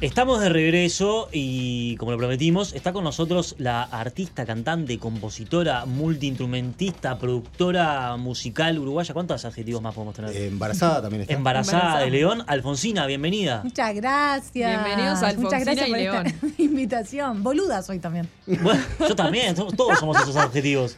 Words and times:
Estamos 0.00 0.40
de 0.40 0.48
regreso 0.48 1.28
y 1.32 1.96
como 1.96 2.12
lo 2.12 2.18
prometimos, 2.18 2.72
está 2.72 2.92
con 2.92 3.02
nosotros 3.02 3.56
la 3.58 3.82
artista, 3.82 4.46
cantante, 4.46 4.96
compositora, 5.00 5.86
multiinstrumentista, 5.86 7.18
productora 7.18 8.16
musical 8.16 8.78
uruguaya. 8.78 9.12
¿Cuántos 9.12 9.44
adjetivos 9.44 9.82
más 9.82 9.94
podemos 9.96 10.14
tener? 10.14 10.30
Eh, 10.36 10.46
embarazada 10.46 11.02
también 11.02 11.22
está. 11.22 11.34
Embarazada, 11.34 11.78
Embarazada. 11.78 12.04
de 12.04 12.10
León. 12.12 12.44
Alfonsina, 12.46 13.06
bienvenida. 13.06 13.62
Muchas 13.64 13.92
gracias. 13.96 14.52
Bienvenidos 14.84 15.20
a 15.20 15.34
Muchas 15.34 15.34
Alfonsina 15.34 15.60
gracias 15.64 15.88
y 15.88 15.90
por 15.90 15.98
León. 15.98 16.26
esta 16.28 16.46
invitación. 16.62 17.42
Boluda 17.42 17.82
soy 17.82 17.98
también. 17.98 18.28
Bueno, 18.46 18.80
yo 19.00 19.16
también, 19.16 19.56
somos- 19.56 19.74
todos 19.74 19.98
somos 19.98 20.16
esos 20.22 20.36
adjetivos. 20.36 20.96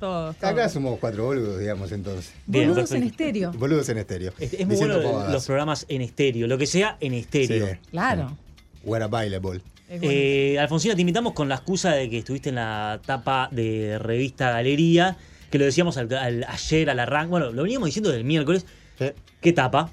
Todos, 0.00 0.36
Acá 0.36 0.54
todos. 0.54 0.72
somos 0.72 0.98
cuatro 0.98 1.24
boludos, 1.24 1.58
digamos, 1.60 1.90
entonces. 1.92 2.32
Bien, 2.46 2.68
Boludos 2.68 2.92
en 2.92 3.02
estéreo. 3.04 3.52
Boludos 3.52 3.88
en 3.88 3.98
estéreo. 3.98 4.32
Es, 4.38 4.52
es 4.54 4.66
muy 4.66 4.76
bueno 4.76 5.00
pavadas. 5.02 5.32
los 5.32 5.46
programas 5.46 5.86
en 5.88 6.02
estéreo, 6.02 6.46
lo 6.46 6.58
que 6.58 6.66
sea 6.66 6.96
en 7.00 7.14
estéreo. 7.14 7.66
Sí. 7.68 7.72
Claro. 7.90 8.36
Where 8.84 9.04
available. 9.04 9.60
Bueno. 9.88 10.02
Eh, 10.02 10.58
Alfonsina, 10.58 10.94
te 10.94 11.00
invitamos 11.02 11.32
con 11.34 11.48
la 11.48 11.54
excusa 11.56 11.92
de 11.92 12.10
que 12.10 12.18
estuviste 12.18 12.48
en 12.48 12.56
la 12.56 13.00
tapa 13.06 13.48
de 13.52 13.98
revista 13.98 14.50
Galería, 14.50 15.16
que 15.50 15.58
lo 15.58 15.64
decíamos 15.66 15.96
al- 15.96 16.12
al- 16.14 16.44
ayer 16.48 16.90
al 16.90 16.98
arranque, 16.98 17.30
bueno, 17.30 17.52
lo 17.52 17.62
veníamos 17.62 17.86
diciendo 17.86 18.10
del 18.10 18.24
miércoles, 18.24 18.66
Sí. 18.98 19.06
qué 19.40 19.52
tapa, 19.52 19.90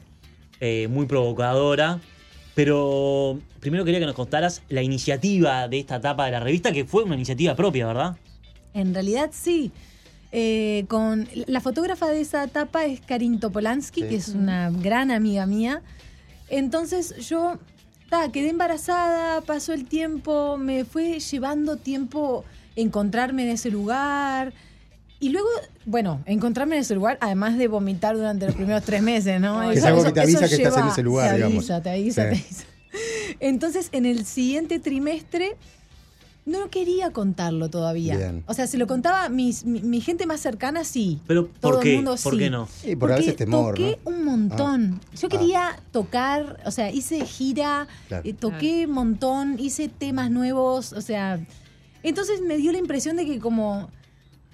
Eh, 0.64 0.88
muy 0.90 1.08
provocadora, 1.08 2.00
pero 2.54 3.40
primero 3.60 3.84
quería 3.86 4.00
que 4.00 4.06
nos 4.06 4.14
contaras 4.16 4.62
la 4.70 4.82
iniciativa 4.84 5.68
de 5.68 5.80
esta 5.80 6.00
tapa 6.02 6.26
de 6.26 6.32
la 6.32 6.40
revista, 6.40 6.72
que 6.72 6.86
fue 6.86 7.04
una 7.04 7.16
iniciativa 7.16 7.56
propia, 7.56 7.88
¿verdad? 7.88 8.16
En 8.74 8.94
realidad 8.94 9.32
sí. 9.34 9.72
Eh, 10.34 10.86
con 10.88 11.28
la 11.48 11.60
fotógrafa 11.60 12.08
de 12.08 12.22
esa 12.22 12.44
etapa 12.46 12.86
es 12.86 13.02
Karin 13.02 13.40
Topolansky, 13.40 14.02
Sí. 14.04 14.08
que 14.08 14.16
es 14.16 14.30
una 14.30 14.70
gran 14.72 15.12
amiga 15.12 15.46
mía. 15.46 15.82
Entonces 16.50 17.16
yo 17.28 17.58
ta, 18.10 18.32
quedé 18.32 18.50
embarazada, 18.50 19.42
pasó 19.42 19.74
el 19.74 19.86
tiempo, 19.86 20.58
me 20.58 20.86
fue 20.86 21.20
llevando 21.20 21.78
tiempo 21.78 22.46
encontrarme 22.76 23.44
en 23.44 23.50
ese 23.50 23.72
lugar. 23.72 24.54
Y 25.20 25.30
luego, 25.30 25.48
bueno, 25.86 26.22
encontrarme 26.26 26.76
en 26.78 26.82
ese 26.82 26.96
lugar, 26.96 27.18
además 27.22 27.58
de 27.58 27.68
vomitar 27.68 28.16
durante 28.16 28.46
los 28.48 28.56
primeros 28.56 28.84
tres 28.84 29.02
meses, 29.04 29.40
¿no? 29.40 29.70
Que 29.70 29.78
es 29.78 29.84
algo 29.84 30.04
que 30.04 30.12
te 30.14 30.22
avisa 30.22 30.48
que 30.48 30.56
estás 30.56 30.78
en 30.78 30.88
ese 30.88 31.04
lugar, 31.04 31.30
te 31.32 31.36
digamos. 31.36 31.68
te 31.68 31.74
avisa, 31.74 32.24
Sí. 32.24 32.30
te 32.30 32.36
avisa. 32.44 32.64
Entonces, 33.40 33.90
en 33.92 34.06
el 34.06 34.26
siguiente 34.26 34.80
trimestre, 34.80 35.56
no 36.46 36.70
quería 36.70 37.12
contarlo 37.12 37.70
todavía. 37.70 38.18
Bien. 38.18 38.44
O 38.48 38.54
sea, 38.54 38.66
se 38.68 38.78
lo 38.78 38.88
contaba 38.88 39.30
mis- 39.30 39.64
mi, 39.64 39.82
mi 39.82 40.02
gente 40.02 40.26
más 40.26 40.40
cercana, 40.42 40.84
sí. 40.84 41.20
Pero, 41.28 41.48
¿por 41.48 41.74
Todo 41.74 41.80
qué? 41.82 41.90
el 41.92 41.96
mundo 41.98 42.16
¿Por 42.24 42.34
sí. 42.34 42.40
qué 42.40 42.50
no? 42.50 42.68
Sí, 42.68 42.96
porque 42.96 43.14
a 43.14 43.18
veces 43.18 43.36
temor, 43.36 43.76
toqué 43.76 44.00
¿no? 44.04 44.12
un 44.12 44.26
montón. 44.26 45.00
Yo 45.16 45.28
Ah. 45.28 45.30
quería 45.30 45.80
tocar, 45.92 46.60
o 46.66 46.72
sea, 46.72 46.90
hice 46.92 47.26
gira, 47.26 47.88
Claro. 48.08 48.24
eh, 48.28 48.34
toqué 48.34 48.88
un 48.88 48.94
montón, 48.94 49.60
hice 49.60 49.88
temas 49.88 50.32
nuevos, 50.32 50.94
o 50.94 51.02
sea, 51.02 51.40
entonces 52.04 52.42
me 52.42 52.58
dio 52.58 52.72
la 52.72 52.80
impresión 52.80 53.16
de 53.18 53.26
que 53.26 53.40
como 53.40 53.90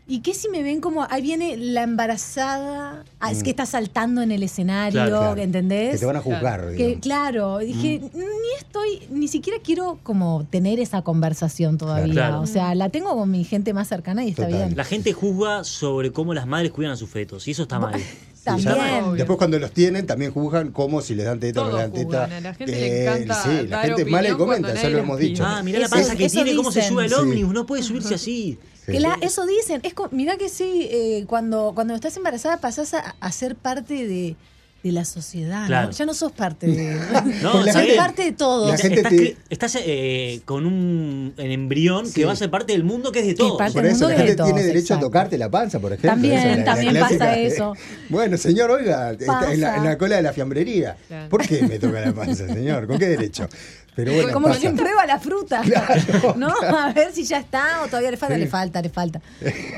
¿Y 0.10 0.22
qué 0.22 0.34
si 0.34 0.48
me 0.50 0.64
ven 0.64 0.80
como 0.80 1.06
ahí 1.10 1.22
viene 1.22 1.58
la 1.58 1.84
embarazada, 1.84 3.04
ah, 3.20 3.32
es 3.32 3.40
Mm. 3.40 3.42
que 3.44 3.50
está 3.50 3.66
saltando 3.66 4.22
en 4.22 4.32
el 4.32 4.42
escenario, 4.42 4.94
Claro, 5.02 5.18
claro. 5.20 5.42
¿entendés? 5.42 5.92
Que 5.94 5.98
te 5.98 6.06
van 6.06 6.16
a 6.16 6.22
juzgar, 6.22 6.62
Que, 6.70 6.74
digamos. 6.76 7.00
claro, 7.02 7.58
dije, 7.58 8.00
Mm. 8.02 8.18
ni 8.18 8.58
estoy, 8.58 9.02
ni 9.10 9.28
siquiera 9.28 9.60
quiero 9.62 10.00
como 10.04 10.46
tener 10.50 10.80
esa 10.80 11.02
conversación 11.02 11.78
todavía. 11.78 12.14
Claro. 12.14 12.42
O 12.42 12.48
sea, 12.48 12.74
la 12.76 12.90
tengo 12.90 13.14
con 13.16 13.30
mi 13.30 13.44
gente 13.44 13.74
más 13.74 13.88
cercana 13.90 14.24
y 14.24 14.30
está 14.30 14.46
Total. 14.46 14.66
bien. 14.68 14.78
La 14.78 14.86
gente 14.86 15.12
juzga 15.12 15.64
sobre 15.66 16.12
cómo 16.14 16.34
las 16.34 16.48
madres 16.48 16.72
cuidan 16.72 16.94
a 16.94 16.96
sus 16.96 17.10
fetos, 17.10 17.48
y 17.48 17.52
eso 17.52 17.64
está 17.64 17.78
mal. 17.80 17.94
También. 18.48 19.16
Después 19.18 19.38
cuando 19.38 19.60
los 19.60 19.72
tienen 19.72 20.06
también 20.06 20.32
juzgan 20.32 20.72
como 20.72 21.02
si 21.02 21.16
les 21.16 21.26
dan 21.26 21.40
teta 21.40 21.62
o 21.62 21.66
no 21.66 21.70
Todos 21.72 21.82
le 21.82 21.88
dan 21.88 21.94
teta. 21.94 22.24
a 22.24 22.42
la 22.42 22.54
gente 22.54 22.72
le 22.74 23.04
encanta 23.04 23.44
Sí, 23.44 23.50
la 23.68 23.78
dar 23.78 23.86
gente 23.88 24.02
es 24.04 24.08
mala 24.10 24.30
y 24.30 24.34
comenta, 24.34 24.74
ya 24.74 24.84
lo 24.84 24.90
les 24.90 25.00
hemos 25.04 25.20
dicho. 25.20 25.44
Ah, 25.46 25.62
mirá 25.64 25.80
la 25.80 25.90
panza 25.90 26.16
que 26.16 26.26
eso 26.26 26.36
tiene, 26.44 26.56
cómo 26.56 26.72
se 26.72 26.82
sube 26.82 27.04
el 27.06 27.10
Sí. 27.10 27.16
ómnibus, 27.16 27.54
no 27.54 27.66
puede 27.66 27.84
subirse 27.84 28.16
así. 28.16 28.58
Sí. 28.86 28.92
Que 28.94 29.00
la- 29.00 29.18
eso 29.22 29.46
dicen, 29.46 29.82
es 29.84 29.94
mirá 30.12 30.38
que 30.38 30.48
sí, 30.50 30.88
eh, 30.92 31.26
cuando, 31.28 31.74
cuando 31.76 31.94
estás 31.94 32.16
embarazada 32.18 32.62
pasás 32.62 32.94
a, 32.94 33.16
a 33.20 33.32
ser 33.32 33.56
parte 33.56 34.08
de, 34.08 34.36
de 34.84 34.92
la 34.92 35.04
sociedad. 35.06 35.90
Ya 35.92 36.06
no 36.06 36.14
sos 36.14 36.32
parte 36.32 36.68
de... 36.68 36.96
No, 37.42 37.64
La 37.64 37.74
gente- 37.74 37.96
parte 37.98 38.24
de 38.24 38.32
todo. 38.32 38.70
la 38.72 38.78
gente 38.78 38.98
estás 38.98 39.12
te- 39.12 39.18
cre- 39.18 39.36
estás, 39.50 39.78
eh, 39.84 40.42
con 40.46 40.66
un 40.66 41.34
embrión 41.38 42.06
Sí. 42.06 42.14
que 42.14 42.26
va 42.26 42.34
a 42.34 42.36
ser 42.36 42.50
parte 42.50 42.72
del 42.74 42.84
mundo 42.84 43.12
que 43.12 43.20
es 43.20 43.28
de 43.28 43.34
todos. 43.36 43.58
parte 43.58 43.74
Por 43.74 43.84
del 43.84 43.92
eso 43.92 44.06
mundo 44.06 44.10
la 44.16 44.22
de 44.22 44.28
gente 44.28 44.36
todos, 44.38 44.50
tiene 44.54 44.64
derecho 44.68 44.80
exacto. 44.94 45.06
a 45.06 45.10
tocarte 45.10 45.38
la 45.38 45.50
panza, 45.50 45.80
por 45.80 45.92
ejemplo. 45.92 46.12
También, 46.12 46.60
la 46.60 46.64
también 46.64 46.94
clásica. 46.96 47.20
pasa 47.26 47.38
eso. 47.40 47.74
Bueno, 48.10 48.38
señor, 48.38 48.72
oiga, 48.72 49.12
está 49.12 49.52
en 49.52 49.60
la, 49.62 49.68
Pasa. 49.68 49.78
en 49.80 49.84
la 49.90 49.98
cola 49.98 50.16
de 50.18 50.22
la 50.22 50.32
fiambrería. 50.34 50.96
Claro. 51.08 51.30
¿Por 51.30 51.46
qué 51.46 51.64
me 51.64 51.80
toca 51.80 52.00
la 52.00 52.14
panza, 52.14 52.48
señor? 52.48 52.88
¿Con 52.88 52.98
qué 52.98 53.08
derecho? 53.08 53.50
Pero 53.98 54.14
bueno, 54.14 54.32
Como 54.32 54.48
pasa. 54.50 54.60
quien 54.60 54.76
prueba 54.78 55.06
la 55.08 55.20
fruta. 55.20 55.62
Claro. 55.64 56.36
¿No? 56.38 56.48
A 56.78 56.94
ver 56.94 57.12
si 57.14 57.24
ya 57.26 57.40
está 57.40 57.82
o 57.84 57.88
todavía 57.88 58.12
le 58.12 58.18
falta, 58.18 58.36
Sí. 58.36 58.42
le 58.42 58.48
falta, 58.48 58.82
le 58.84 58.90
falta. 58.90 59.22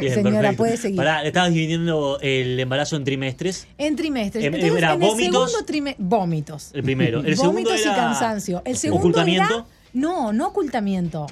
Bien, 0.01 0.13
Señora, 0.13 0.39
perfecto. 0.41 0.57
puede 0.57 0.75
seguir. 0.77 0.97
Pará, 0.97 1.21
le 1.21 1.29
estabas 1.29 1.53
dividiendo 1.53 2.19
el 2.21 2.59
embarazo 2.59 2.97
en 2.97 3.05
trimestres. 3.05 3.65
En 3.77 3.95
trimestres. 3.95 4.43
Em, 4.43 4.53
Entonces, 4.53 4.77
era 4.77 4.93
en 4.93 5.01
el 5.01 5.09
vómitos. 5.09 5.51
segundo 5.51 5.65
trimestre. 5.65 6.05
Vómitos. 6.05 6.69
El 6.73 6.83
primero. 6.83 7.19
El 7.21 7.35
segundo 7.37 7.53
vómitos 7.61 7.81
era 7.81 7.93
y 7.93 7.95
cansancio. 7.95 8.61
El 8.65 8.75
segundo 8.77 8.99
ocultamiento. 8.99 9.53
era. 9.55 9.65
No, 9.93 10.33
no 10.33 10.47
ocultamiento. 10.49 11.25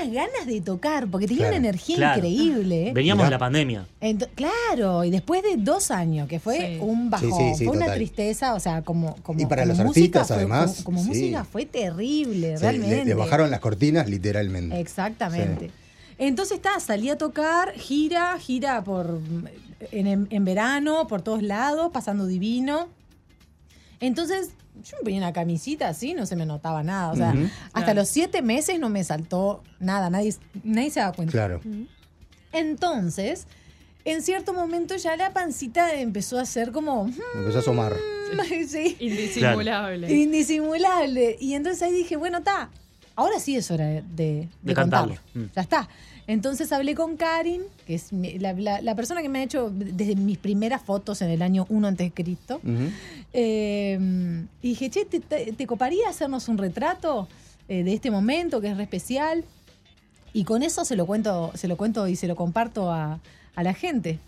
Unas 0.00 0.12
ganas 0.14 0.46
de 0.46 0.60
tocar, 0.60 1.08
porque 1.08 1.26
tenía 1.26 1.44
Claro. 1.44 1.56
una 1.58 1.68
energía 1.68 1.96
Claro. 1.96 2.16
increíble. 2.18 2.92
Veníamos 2.94 3.24
de 3.24 3.30
la 3.30 3.38
pandemia. 3.38 3.86
Ento- 4.00 4.28
claro, 4.34 5.04
y 5.04 5.10
después 5.10 5.42
de 5.42 5.56
dos 5.56 5.90
años, 5.90 6.28
que 6.28 6.38
fue 6.40 6.58
Sí. 6.58 6.78
un 6.80 7.10
bajón, 7.10 7.30
Sí, 7.30 7.36
sí, 7.36 7.54
sí, 7.58 7.64
fue 7.66 7.76
una 7.76 7.92
tristeza, 7.94 8.54
o 8.54 8.60
sea, 8.60 8.82
como, 8.82 9.16
como 9.22 9.40
Y 9.40 9.46
para 9.46 9.62
como 9.62 9.74
los 9.74 9.84
música 9.86 10.20
artistas, 10.20 10.26
fue- 10.28 10.36
además, 10.36 10.82
como, 10.82 10.98
como 10.98 11.02
sí. 11.02 11.08
música 11.20 11.44
fue 11.44 11.66
terrible, 11.66 12.56
Sí, 12.56 12.62
realmente. 12.62 12.96
le, 12.96 13.04
le 13.06 13.14
bajaron 13.14 13.50
las 13.50 13.60
cortinas 13.60 14.08
literalmente. 14.08 14.78
Exactamente. 14.80 15.70
Entonces 16.18 16.56
está, 16.56 16.78
salí 16.80 17.10
a 17.10 17.18
tocar, 17.18 17.72
gira, 17.74 18.36
gira 18.38 18.82
por 18.84 19.20
en- 19.92 20.26
en 20.30 20.44
verano, 20.44 21.06
por 21.06 21.22
todos 21.22 21.42
lados, 21.42 21.90
pasando 21.92 22.26
divino. 22.26 22.88
Entonces, 24.00 24.50
yo 24.84 24.96
me 24.98 25.04
ponía 25.04 25.18
una 25.18 25.32
camisita 25.32 25.88
así, 25.88 26.14
no 26.14 26.24
se 26.26 26.36
me 26.36 26.46
notaba 26.46 26.82
nada. 26.82 27.12
O 27.12 27.16
sea, 27.16 27.30
hasta 27.72 27.80
Claro. 27.84 27.94
los 28.00 28.08
siete 28.08 28.42
meses 28.42 28.78
no 28.78 28.88
me 28.88 29.02
saltó 29.04 29.62
nada, 29.80 30.08
nadie, 30.10 30.34
nadie 30.62 30.90
se 30.90 31.00
da 31.00 31.12
cuenta. 31.12 31.32
Claro. 31.32 31.60
Entonces, 32.52 33.46
en 34.04 34.22
cierto 34.22 34.52
momento 34.54 34.96
ya 34.96 35.16
la 35.16 35.32
pancita 35.32 35.94
empezó 35.94 36.38
a 36.38 36.46
ser 36.46 36.72
como, 36.72 37.04
"Hmm", 37.06 37.14
Empezó 37.36 37.58
a 37.58 37.60
asomar. 37.60 37.96
sí, 38.68 38.96
Indisimulable. 39.00 40.12
indisimulable. 40.14 41.36
Y 41.40 41.54
entonces 41.54 41.82
ahí 41.82 41.92
dije, 41.92 42.16
bueno, 42.16 42.38
está, 42.38 42.70
ahora 43.18 43.38
sí 43.40 43.56
es 43.56 43.70
hora 43.70 43.86
de, 43.86 44.02
de, 44.16 44.48
De 44.62 44.74
contarlo. 44.74 45.14
cantarlo. 45.14 45.46
Mm. 45.46 45.50
Ya 45.54 45.62
está. 45.62 45.88
Entonces 46.26 46.70
hablé 46.72 46.94
con 46.94 47.16
Karin, 47.16 47.62
que 47.86 47.94
es 47.94 48.12
mi- 48.12 48.38
la, 48.38 48.52
la- 48.52 48.80
la 48.82 48.94
persona 48.94 49.22
que 49.22 49.28
me 49.28 49.38
ha 49.38 49.42
hecho 49.42 49.70
desde 49.74 50.14
mis 50.14 50.36
primeras 50.38 50.82
fotos 50.82 51.22
en 51.22 51.30
el 51.30 51.40
año 51.42 51.66
1 51.70 51.88
antes 51.88 52.06
de 52.06 52.12
Cristo. 52.12 52.60
Eh, 53.32 53.98
y 54.62 54.68
dije, 54.68 54.90
che, 54.90 55.04
¿te, 55.04 55.20
te- 55.20 55.52
te 55.52 55.66
coparía 55.66 56.08
hacernos 56.08 56.48
un 56.48 56.58
retrato 56.58 57.28
eh, 57.68 57.82
de 57.82 57.92
este 57.94 58.10
momento 58.10 58.60
que 58.60 58.68
es 58.70 58.76
re 58.76 58.82
especial? 58.84 59.44
Y 60.32 60.44
con 60.44 60.62
eso 60.62 60.84
se 60.84 60.96
lo 60.96 61.06
cuento, 61.06 61.50
se 61.54 61.68
lo 61.68 61.76
cuento 61.76 62.06
y 62.08 62.16
se 62.16 62.26
lo 62.28 62.36
comparto 62.36 62.90
a, 62.92 63.20
a 63.54 63.62
la 63.62 63.74
gente. 63.74 64.18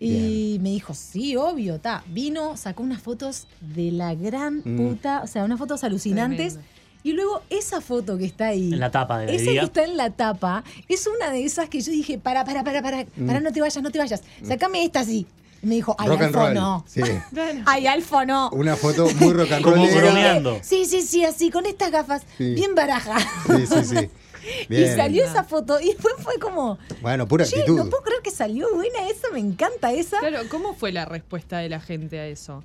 Y 0.00 0.58
me 0.60 0.68
dijo, 0.70 0.94
sí, 0.94 1.34
obvio, 1.34 1.76
está. 1.76 2.04
Vino, 2.12 2.56
sacó 2.56 2.82
unas 2.84 3.02
fotos 3.02 3.46
de 3.60 3.90
la 3.90 4.14
gran 4.14 4.62
Mm. 4.64 4.76
puta, 4.76 5.22
o 5.22 5.26
sea, 5.26 5.44
unas 5.44 5.58
fotos 5.58 5.82
alucinantes. 5.82 6.52
Tremendo. 6.54 6.77
Y 7.08 7.12
luego 7.14 7.40
esa 7.48 7.80
foto 7.80 8.18
que 8.18 8.26
está 8.26 8.48
ahí. 8.48 8.70
En 8.74 8.80
la 8.80 8.90
tapa 8.90 9.18
de 9.20 9.24
Esa 9.26 9.36
Galería. 9.36 9.60
que 9.60 9.66
está 9.66 9.84
en 9.84 9.96
la 9.96 10.10
tapa 10.10 10.62
es 10.88 11.06
una 11.06 11.30
de 11.30 11.42
esas 11.42 11.70
que 11.70 11.80
yo 11.80 11.90
dije, 11.90 12.18
para, 12.18 12.44
para, 12.44 12.62
para, 12.64 12.82
para, 12.82 13.06
para, 13.26 13.40
no 13.40 13.50
te 13.50 13.62
vayas, 13.62 13.82
no 13.82 13.90
te 13.90 13.98
vayas. 13.98 14.22
Sácame 14.46 14.84
esta 14.84 15.00
así. 15.00 15.26
Y 15.62 15.66
me 15.66 15.74
dijo, 15.76 15.96
ay, 15.98 16.08
Rock 16.08 16.20
Alfo, 16.22 16.50
no. 16.50 16.84
Sí. 16.86 17.00
Ay, 17.66 17.86
Alfo, 17.86 18.24
no. 18.26 18.50
Una 18.50 18.76
foto 18.76 19.08
muy 19.20 19.32
rock 19.32 19.52
and 19.52 19.64
Como 19.64 19.76
roll. 19.76 19.94
bromeando. 19.94 20.58
Sí, 20.62 20.84
sí, 20.84 21.00
sí, 21.00 21.24
así, 21.24 21.50
con 21.50 21.64
estas 21.64 21.90
gafas, 21.90 22.22
Sí. 22.36 22.52
bien 22.54 22.74
baraja. 22.74 23.18
Sí, 23.46 23.66
sí, 23.66 23.84
sí. 23.84 24.10
Y 24.70 24.86
salió 24.96 25.24
esa 25.24 25.44
foto 25.44 25.80
y 25.80 25.86
después 25.88 26.14
fue 26.18 26.38
como, 26.38 26.78
Bueno, 27.02 27.26
pura 27.26 27.44
actitud. 27.44 27.76
no 27.76 27.88
puedo 27.90 28.02
creer 28.02 28.20
que 28.22 28.30
salió 28.30 28.66
buena 28.74 29.08
esa, 29.08 29.28
me 29.32 29.40
encanta 29.40 29.92
esa. 29.92 30.18
Claro, 30.20 30.40
¿cómo 30.50 30.74
fue 30.74 30.92
la 30.92 31.04
respuesta 31.06 31.58
de 31.58 31.68
la 31.70 31.80
gente 31.80 32.18
a 32.20 32.26
eso? 32.26 32.62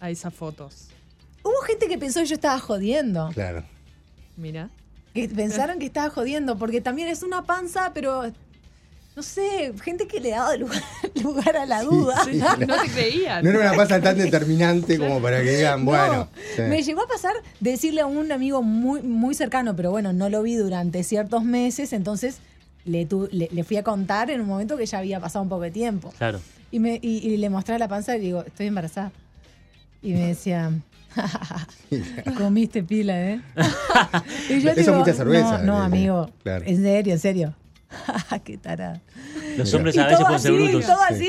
A 0.00 0.10
esas 0.10 0.32
fotos. 0.34 0.88
Hubo 1.42 1.60
gente 1.66 1.88
que 1.88 1.96
pensó 1.98 2.20
que 2.20 2.26
yo 2.26 2.34
estaba 2.34 2.58
jodiendo. 2.58 3.30
Claro. 3.34 3.64
Mira. 4.38 4.70
Que 5.14 5.28
pensaron 5.28 5.78
que 5.78 5.86
estaba 5.86 6.08
jodiendo, 6.10 6.56
porque 6.56 6.80
también 6.80 7.08
es 7.08 7.22
una 7.22 7.42
panza, 7.42 7.90
pero 7.92 8.30
no 9.16 9.22
sé, 9.24 9.72
gente 9.82 10.06
que 10.06 10.20
le 10.20 10.30
daba 10.30 10.56
lugar, 10.56 10.80
lugar 11.22 11.56
a 11.56 11.66
la 11.66 11.82
duda. 11.82 12.24
sí. 12.24 12.38
No 12.38 12.80
te 12.80 12.88
creían. 12.88 13.42
No 13.42 13.50
era 13.50 13.60
una 13.60 13.74
pasa 13.74 14.00
tan 14.00 14.16
determinante 14.16 14.96
como 14.96 15.20
para 15.20 15.42
que 15.42 15.56
digan, 15.56 15.80
No, 15.80 15.86
bueno. 15.86 16.28
sí. 16.54 16.62
Me 16.62 16.82
llegó 16.84 17.02
a 17.02 17.08
pasar 17.08 17.34
decirle 17.58 18.00
a 18.02 18.06
un 18.06 18.30
amigo 18.30 18.62
muy, 18.62 19.02
muy 19.02 19.34
cercano, 19.34 19.74
pero 19.74 19.90
bueno, 19.90 20.12
no 20.12 20.28
lo 20.28 20.42
vi 20.42 20.54
durante 20.54 21.02
ciertos 21.02 21.42
meses, 21.42 21.92
entonces 21.92 22.38
le, 22.84 23.04
tu- 23.06 23.28
le, 23.32 23.48
le 23.50 23.64
fui 23.64 23.76
a 23.76 23.82
contar 23.82 24.30
en 24.30 24.40
un 24.40 24.46
momento 24.46 24.76
que 24.76 24.86
ya 24.86 24.98
había 24.98 25.18
pasado 25.18 25.42
un 25.42 25.48
poco 25.48 25.62
de 25.62 25.72
tiempo. 25.72 26.12
Claro. 26.16 26.40
Y, 26.70 26.78
me, 26.78 27.00
y, 27.02 27.16
y 27.26 27.36
le 27.38 27.50
mostré 27.50 27.76
la 27.78 27.88
panza 27.88 28.14
y 28.14 28.18
le 28.20 28.24
digo, 28.26 28.44
estoy 28.46 28.66
embarazada. 28.68 29.10
Y 30.00 30.12
me 30.12 30.28
decía, 30.28 30.70
comiste 32.36 32.82
pila, 32.82 33.30
¿eh? 33.30 33.40
y 34.50 34.54
Eso 34.66 34.70
es 34.70 34.88
mucha 34.88 35.12
cerveza, 35.14 35.58
No, 35.58 35.64
no 35.74 35.82
eh, 35.82 35.84
amigo. 35.86 36.30
claro. 36.42 36.64
En 36.66 36.82
serio, 36.82 37.12
en 37.14 37.18
serio. 37.18 37.54
Qué 38.44 38.58
tarada. 38.58 39.00
Los 39.56 39.72
hombres 39.74 39.96
a 39.98 40.06
veces 40.06 40.20
pueden 40.24 40.40
ser 40.40 40.52
brutos. 40.52 40.86
todo 40.86 40.98
Sí. 41.16 41.28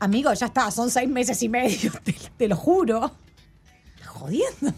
amigo, 0.00 0.32
ya 0.34 0.46
está, 0.46 0.70
son 0.70 0.90
seis 0.90 1.08
meses 1.08 1.40
y 1.42 1.48
medio, 1.48 1.92
te, 2.04 2.14
te 2.36 2.48
lo 2.48 2.56
juro. 2.56 3.12
Jodiendo. 4.04 4.72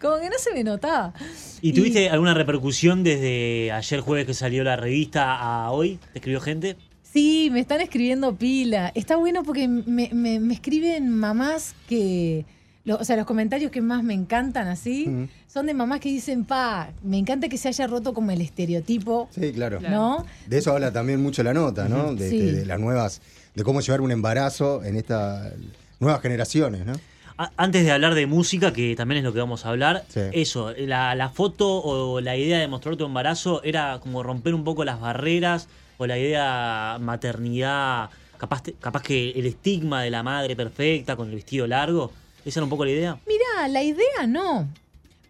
Como 0.00 0.16
que 0.18 0.28
no 0.28 0.36
se 0.38 0.52
me 0.52 0.64
notaba. 0.64 1.12
¿Y 1.60 1.72
tuviste 1.72 2.10
alguna 2.10 2.34
repercusión 2.34 3.04
desde 3.04 3.70
ayer 3.70 4.00
jueves 4.00 4.26
que 4.26 4.34
salió 4.34 4.64
la 4.64 4.74
revista 4.76 5.36
a 5.36 5.70
hoy? 5.70 6.00
¿Te 6.12 6.18
escribió 6.18 6.40
gente? 6.40 6.76
Sí, 7.02 7.48
me 7.52 7.60
están 7.60 7.80
escribiendo 7.80 8.34
pila. 8.34 8.90
Está 8.94 9.16
bueno 9.16 9.42
porque 9.44 9.68
me, 9.68 10.10
me- 10.12 10.40
me 10.40 10.54
escriben 10.54 11.10
mamás 11.10 11.74
que. 11.88 12.44
Lo- 12.84 12.96
o 12.96 13.04
sea, 13.04 13.16
los 13.16 13.26
comentarios 13.26 13.70
que 13.70 13.80
más 13.80 14.02
me 14.02 14.14
encantan 14.14 14.66
así 14.68 15.28
son 15.46 15.66
de 15.66 15.74
mamás 15.74 16.00
que 16.00 16.08
dicen, 16.08 16.44
pa, 16.44 16.90
me 17.02 17.18
encanta 17.18 17.48
que 17.48 17.58
se 17.58 17.68
haya 17.68 17.86
roto 17.86 18.14
como 18.14 18.30
el 18.30 18.40
estereotipo, 18.40 19.28
Sí, 19.32 19.52
claro. 19.52 19.80
¿no? 19.80 20.24
De 20.46 20.58
eso 20.58 20.72
habla 20.72 20.92
también 20.92 21.22
mucho 21.22 21.42
la 21.42 21.52
nota, 21.52 21.88
¿no? 21.88 22.14
De, 22.14 22.30
Sí. 22.30 22.38
de- 22.40 22.52
de 22.52 22.66
las 22.66 22.80
nuevas, 22.80 23.20
de 23.54 23.64
cómo 23.64 23.80
llevar 23.80 24.00
un 24.00 24.10
embarazo 24.12 24.82
en 24.84 24.96
estas 24.96 25.52
nuevas 25.98 26.20
generaciones, 26.22 26.86
¿no? 26.86 26.92
A- 27.36 27.52
Antes 27.56 27.84
de 27.84 27.90
hablar 27.92 28.14
de 28.14 28.26
música, 28.26 28.72
que 28.72 28.94
también 28.96 29.18
es 29.18 29.24
lo 29.24 29.32
que 29.32 29.38
vamos 29.40 29.64
a 29.64 29.70
hablar, 29.70 30.04
Sí. 30.08 30.20
eso, 30.32 30.72
la, 30.76 31.14
la 31.14 31.28
foto 31.30 31.82
o 31.82 32.20
la 32.20 32.36
idea 32.36 32.58
de 32.58 32.68
mostrar 32.68 32.96
tu 32.96 33.04
embarazo 33.06 33.62
era 33.62 33.98
como 34.02 34.22
romper 34.22 34.54
un 34.54 34.62
poco 34.64 34.84
las 34.84 35.00
barreras 35.00 35.68
o 35.98 36.06
la 36.06 36.18
idea 36.18 36.98
maternidad, 37.00 38.10
capaz, 38.38 38.62
capaz 38.80 39.02
que 39.02 39.30
el 39.30 39.46
estigma 39.46 40.02
de 40.02 40.10
la 40.10 40.22
madre 40.22 40.56
perfecta 40.56 41.16
con 41.16 41.28
el 41.28 41.34
vestido 41.34 41.66
largo, 41.66 42.10
esa 42.44 42.60
era 42.60 42.64
un 42.64 42.70
poco 42.70 42.84
la 42.84 42.90
idea. 42.90 43.20
Mirá, 43.26 43.68
la 43.68 43.82
idea 43.82 44.26
no. 44.26 44.68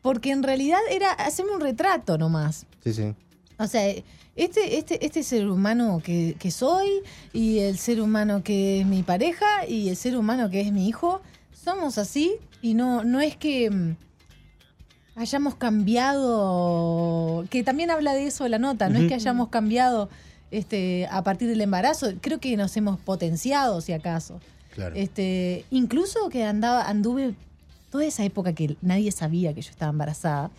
Porque 0.02 0.30
en 0.30 0.42
realidad 0.42 0.80
era 0.90 1.12
hacerme 1.12 1.52
un 1.52 1.60
retrato 1.60 2.16
nomás. 2.16 2.66
Sí, 2.82 2.94
sí. 2.94 3.14
O 3.58 3.66
sea, 3.66 3.86
este, 4.36 4.78
este, 4.78 5.04
este 5.04 5.22
ser 5.22 5.48
humano 5.48 6.00
que, 6.02 6.36
que 6.38 6.50
soy 6.50 7.02
y 7.32 7.58
el 7.58 7.76
ser 7.76 8.00
humano 8.00 8.42
que 8.42 8.80
es 8.80 8.86
mi 8.86 9.02
pareja 9.02 9.66
y 9.68 9.90
el 9.90 9.96
ser 9.96 10.16
humano 10.16 10.48
que 10.48 10.62
es 10.62 10.72
mi 10.72 10.88
hijo, 10.88 11.20
somos 11.52 11.98
así 11.98 12.36
y 12.62 12.74
no, 12.74 13.04
no 13.04 13.20
es 13.20 13.36
que 13.36 13.70
mm, 13.70 13.96
hayamos 15.16 15.56
cambiado, 15.56 17.44
que 17.50 17.62
también 17.62 17.90
habla 17.90 18.14
de 18.14 18.26
eso 18.26 18.48
la 18.48 18.58
nota, 18.58 18.88
no 18.88 18.98
es 18.98 19.08
que 19.08 19.14
hayamos 19.14 19.48
cambiado 19.48 20.08
este, 20.50 21.06
a 21.10 21.22
partir 21.22 21.48
del 21.48 21.60
embarazo, 21.60 22.12
creo 22.20 22.40
que 22.40 22.56
nos 22.56 22.76
hemos 22.76 22.98
potenciado 22.98 23.80
si 23.80 23.92
acaso. 23.92 24.40
Claro. 24.80 24.96
Este, 24.96 25.64
incluso 25.70 26.28
que 26.30 26.44
andaba, 26.44 26.88
anduve 26.88 27.34
toda 27.90 28.04
esa 28.04 28.24
época 28.24 28.52
que 28.54 28.76
nadie 28.82 29.12
sabía 29.12 29.52
que 29.54 29.62
yo 29.62 29.70
estaba 29.70 29.90
embarazada. 29.90 30.50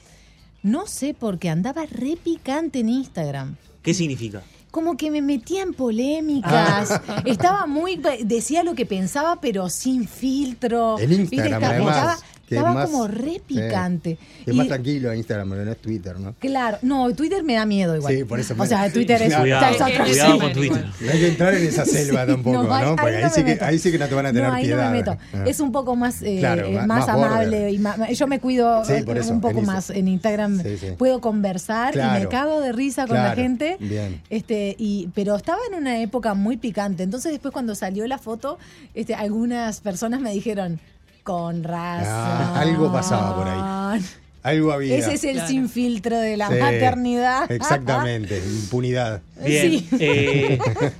No 0.63 0.85
sé 0.87 1.13
por 1.13 1.39
qué 1.39 1.49
andaba 1.49 1.85
re 1.89 2.17
picante 2.23 2.79
en 2.79 2.89
Instagram. 2.89 3.55
¿Qué 3.81 3.93
significa? 3.93 4.43
Como 4.69 4.95
que 4.95 5.11
me 5.11 5.21
metía 5.21 5.63
en 5.63 5.73
polémicas. 5.73 6.91
Ah. 7.07 7.23
Estaba 7.25 7.65
muy. 7.65 7.99
Decía 8.23 8.63
lo 8.63 8.73
que 8.75 8.85
pensaba, 8.85 9.41
pero 9.41 9.69
sin 9.69 10.07
filtro. 10.07 10.97
En 10.99 11.09
¿Viste? 11.09 11.23
Instagram, 11.35 11.53
Estaba, 11.63 11.73
además, 11.75 11.95
estaba- 11.97 12.17
que 12.51 12.55
es 12.55 12.59
estaba 12.61 12.73
más- 12.73 12.89
como 12.89 13.07
re 13.07 13.41
picante. 13.47 14.17
Es 14.45 14.53
Y- 14.53 14.57
más 14.57 14.67
tranquilo 14.67 15.13
Instagram, 15.13 15.49
pero 15.49 15.65
no 15.65 15.71
es 15.71 15.77
Twitter, 15.77 16.19
¿no? 16.19 16.33
Claro, 16.39 16.77
no, 16.81 17.09
Twitter 17.15 17.43
me 17.43 17.53
da 17.53 17.65
miedo 17.65 17.95
igual. 17.95 18.13
Sí, 18.15 18.23
por 18.25 18.39
eso 18.39 18.53
O 18.53 18.57
me- 18.57 18.67
sea, 18.67 18.91
Twitter 18.91 19.21
es, 19.21 19.33
Cuidado. 19.35 19.43
Cuidado, 19.77 20.03
cuidado 20.05 20.39
con 20.39 20.53
Twitter. 20.53 20.85
No 20.99 21.11
hay 21.11 21.19
que 21.19 21.27
entrar 21.29 21.53
en 21.53 21.67
esa 21.67 21.85
selva 21.85 22.25
Sí, 22.25 22.31
tampoco, 22.31 22.63
¿no? 22.63 22.73
ahí- 22.73 22.95
Porque 22.97 23.15
ahí 23.17 23.29
sí 23.33 23.43
que, 23.43 23.57
ahí 23.63 23.79
sí 23.79 23.91
que 23.91 23.97
no 23.97 24.07
te 24.07 24.15
van 24.15 24.25
a 24.25 24.29
tener 24.33 24.47
no, 24.49 24.53
ahí 24.53 24.65
piedad. 24.65 24.85
no 24.85 24.91
me 24.91 24.97
meto. 24.97 25.17
Ah. 25.33 25.43
Es 25.47 25.59
un 25.59 25.71
poco 25.71 25.95
más, 25.95 26.21
eh, 26.21 26.37
Claro, 26.39 26.69
más- 26.71 26.87
más, 26.87 26.99
más 27.07 27.09
amable. 27.09 27.71
Y 27.71 27.77
más- 27.79 27.97
yo 28.17 28.27
me 28.27 28.39
cuido 28.39 28.83
Sí, 28.85 28.93
por 29.05 29.17
eso, 29.17 29.31
un 29.33 29.41
poco 29.41 29.59
en 29.59 29.65
más 29.65 29.89
en 29.89 30.07
Instagram. 30.07 30.61
Sí, 30.61 30.77
sí. 30.77 30.87
Puedo 30.97 31.21
conversar 31.21 31.93
y 31.93 31.97
me 31.97 32.03
Claro. 32.03 32.29
cago 32.29 32.59
de 32.61 32.71
risa 32.71 33.07
con 33.07 33.15
la 33.15 33.33
Claro, 33.33 33.41
gente. 33.41 33.77
bien. 33.79 34.21
Este, 34.29 34.75
y, 34.77 35.09
pero 35.15 35.35
estaba 35.35 35.59
en 35.71 35.77
una 35.77 35.99
época 36.01 36.33
muy 36.33 36.57
picante. 36.57 37.03
Entonces 37.03 37.31
después 37.31 37.53
cuando 37.53 37.75
salió 37.75 38.05
la 38.07 38.17
foto, 38.17 38.57
este, 38.93 39.15
algunas 39.15 39.79
personas 39.81 40.19
me 40.21 40.31
dijeron, 40.33 40.79
con 41.23 41.63
razón. 41.63 42.07
Ah, 42.07 42.59
algo 42.59 42.91
pasaba 42.91 43.35
por 43.35 43.47
ahí. 43.47 44.01
Algo 44.43 44.71
había. 44.71 44.97
Ese 44.97 45.13
es 45.13 45.23
el 45.23 45.33
Claro. 45.33 45.47
sin 45.49 45.69
filtro 45.69 46.17
de 46.17 46.35
la 46.35 46.47
Sí, 46.49 46.55
maternidad. 46.55 47.51
Exactamente, 47.51 48.37
impunidad. 48.63 49.21
Bien, 49.45 49.71
Sí. 49.71 49.87
eh, 49.99 50.57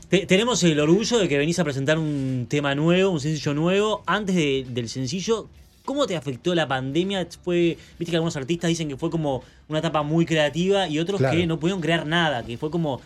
te- 0.10 0.28
tenemos 0.28 0.64
el 0.64 0.80
orgullo 0.80 1.18
de 1.18 1.28
que 1.28 1.38
venís 1.40 1.58
a 1.58 1.64
presentar 1.64 1.98
un 1.98 2.46
tema 2.48 2.76
nuevo, 2.76 3.10
un 3.12 3.20
sencillo 3.20 3.56
nuevo. 3.56 4.04
Antes 4.06 4.36
de- 4.36 4.68
del 4.70 4.90
sencillo, 4.90 5.48
¿cómo 5.86 6.06
te 6.06 6.16
afectó 6.16 6.54
la 6.54 6.68
pandemia? 6.68 7.28
Fue, 7.44 7.78
viste 7.98 8.12
que 8.12 8.16
algunos 8.18 8.36
artistas 8.38 8.68
dicen 8.68 8.88
que 8.88 8.96
fue 8.98 9.10
como 9.10 9.42
una 9.68 9.80
etapa 9.80 10.04
muy 10.04 10.28
creativa 10.28 10.88
y 10.88 11.00
otros 11.00 11.18
Claro. 11.20 11.36
que 11.36 11.48
no 11.48 11.60
pudieron 11.60 11.82
crear 11.82 12.06
nada, 12.06 12.44
que 12.46 12.60
fue 12.60 12.70
como 12.70 13.02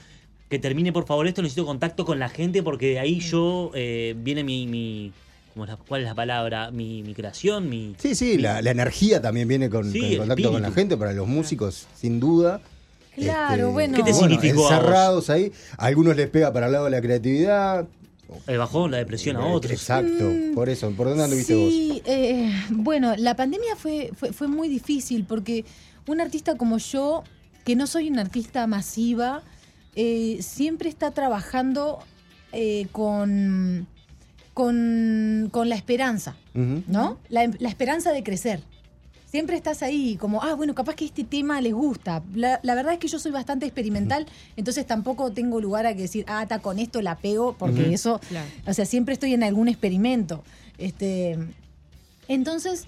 que 0.50 0.60
termine 0.60 0.92
por 0.92 1.06
favor 1.08 1.26
esto, 1.28 1.42
necesito 1.42 1.66
contacto 1.66 2.04
con 2.06 2.20
la 2.20 2.28
gente 2.28 2.62
porque 2.62 2.88
de 2.90 3.00
ahí 3.00 3.20
yo 3.22 3.72
eh, 3.74 4.16
viene 4.18 4.44
mi, 4.44 4.68
mi 4.68 5.12
¿cómo 5.56 5.64
es 5.66 5.72
la- 5.72 5.78
¿cuál 5.78 6.02
es 6.02 6.08
la 6.08 6.14
palabra? 6.14 6.70
Mi, 6.70 7.02
mi 7.02 7.16
creación, 7.16 7.68
mi... 7.70 7.96
Sí, 7.98 8.14
sí, 8.14 8.38
la, 8.38 8.62
la 8.62 8.70
energía 8.70 9.20
también 9.22 9.48
viene 9.48 9.70
con, 9.72 9.92
Sí, 9.92 9.98
con 10.00 10.06
el 10.08 10.12
el 10.14 10.20
contacto 10.20 10.52
con 10.52 10.62
la 10.62 10.72
gente, 10.72 10.98
para 10.98 11.14
los 11.14 11.28
músicos, 11.28 11.88
sin 11.96 12.20
duda. 12.20 12.62
Este, 13.12 13.24
Claro, 13.24 13.72
bueno. 13.72 13.96
¿Qué 13.98 14.04
te 14.04 14.12
bueno, 14.12 14.28
significó 14.28 14.60
a 14.68 14.70
vos? 14.70 14.72
encerrados 14.74 15.30
ahí, 15.32 15.52
a 15.78 15.86
algunos 15.86 16.16
les 16.16 16.30
pega 16.30 16.54
para 16.54 16.68
el 16.68 16.74
lado 16.74 16.86
de 16.86 16.92
la 16.92 17.02
creatividad. 17.02 17.88
El 18.48 18.58
bajón, 18.58 18.92
la 18.92 18.98
depresión 18.98 19.38
a 19.38 19.46
otros. 19.48 19.72
Exacto, 19.72 20.30
por 20.54 20.68
eso. 20.68 20.92
¿Por 20.92 21.08
dónde 21.08 21.24
anduviste 21.24 21.56
Mm, 21.56 21.70
sí, 21.70 22.02
eh, 22.06 22.52
bueno, 22.72 23.16
la 23.18 23.36
pandemia 23.36 23.76
fue, 23.78 24.12
fue, 24.16 24.34
fue 24.34 24.48
muy 24.48 24.68
difícil 24.68 25.24
porque 25.26 25.64
un 26.08 26.20
artista 26.20 26.58
como 26.58 26.78
yo, 26.78 27.24
que 27.64 27.76
no 27.78 27.88
soy 27.88 28.10
una 28.10 28.22
artista 28.22 28.68
masiva, 28.68 29.44
eh, 29.96 30.40
siempre 30.42 30.90
está 30.90 31.12
trabajando 31.12 32.00
eh, 32.52 32.88
con, 32.92 33.88
con, 34.56 35.50
con 35.52 35.70
la 35.70 35.76
esperanza. 35.76 36.36
¿no? 36.56 37.20
La, 37.30 37.52
la 37.60 37.70
esperanza 37.70 38.12
de 38.14 38.24
crecer. 38.24 38.62
Siempre 39.30 39.58
estás 39.58 39.84
ahí, 39.84 40.16
como, 40.16 40.42
ah, 40.42 40.54
bueno, 40.54 40.74
capaz 40.74 40.96
que 40.96 41.04
este 41.04 41.26
tema 41.26 41.60
les 41.60 41.74
gusta. 41.74 42.24
La, 42.34 42.62
la 42.64 42.74
verdad 42.74 42.94
es 42.94 43.00
que 43.00 43.10
yo 43.10 43.20
soy 43.20 43.34
bastante 43.34 43.66
experimental, 43.66 44.26
entonces 44.56 44.88
tampoco 44.88 45.32
tengo 45.34 45.60
lugar 45.60 45.86
a 45.86 45.94
que 45.94 46.04
decir, 46.04 46.24
ah, 46.30 46.44
está 46.44 46.60
con 46.60 46.80
esto 46.80 47.02
la 47.02 47.18
pego, 47.18 47.54
porque 47.60 47.94
eso 47.94 48.22
Claro. 48.30 48.48
o 48.66 48.74
sea, 48.74 48.86
siempre 48.86 49.14
estoy 49.14 49.34
en 49.34 49.44
algún 49.44 49.68
experimento. 49.68 50.42
Este, 50.78 51.38
entonces, 52.30 52.86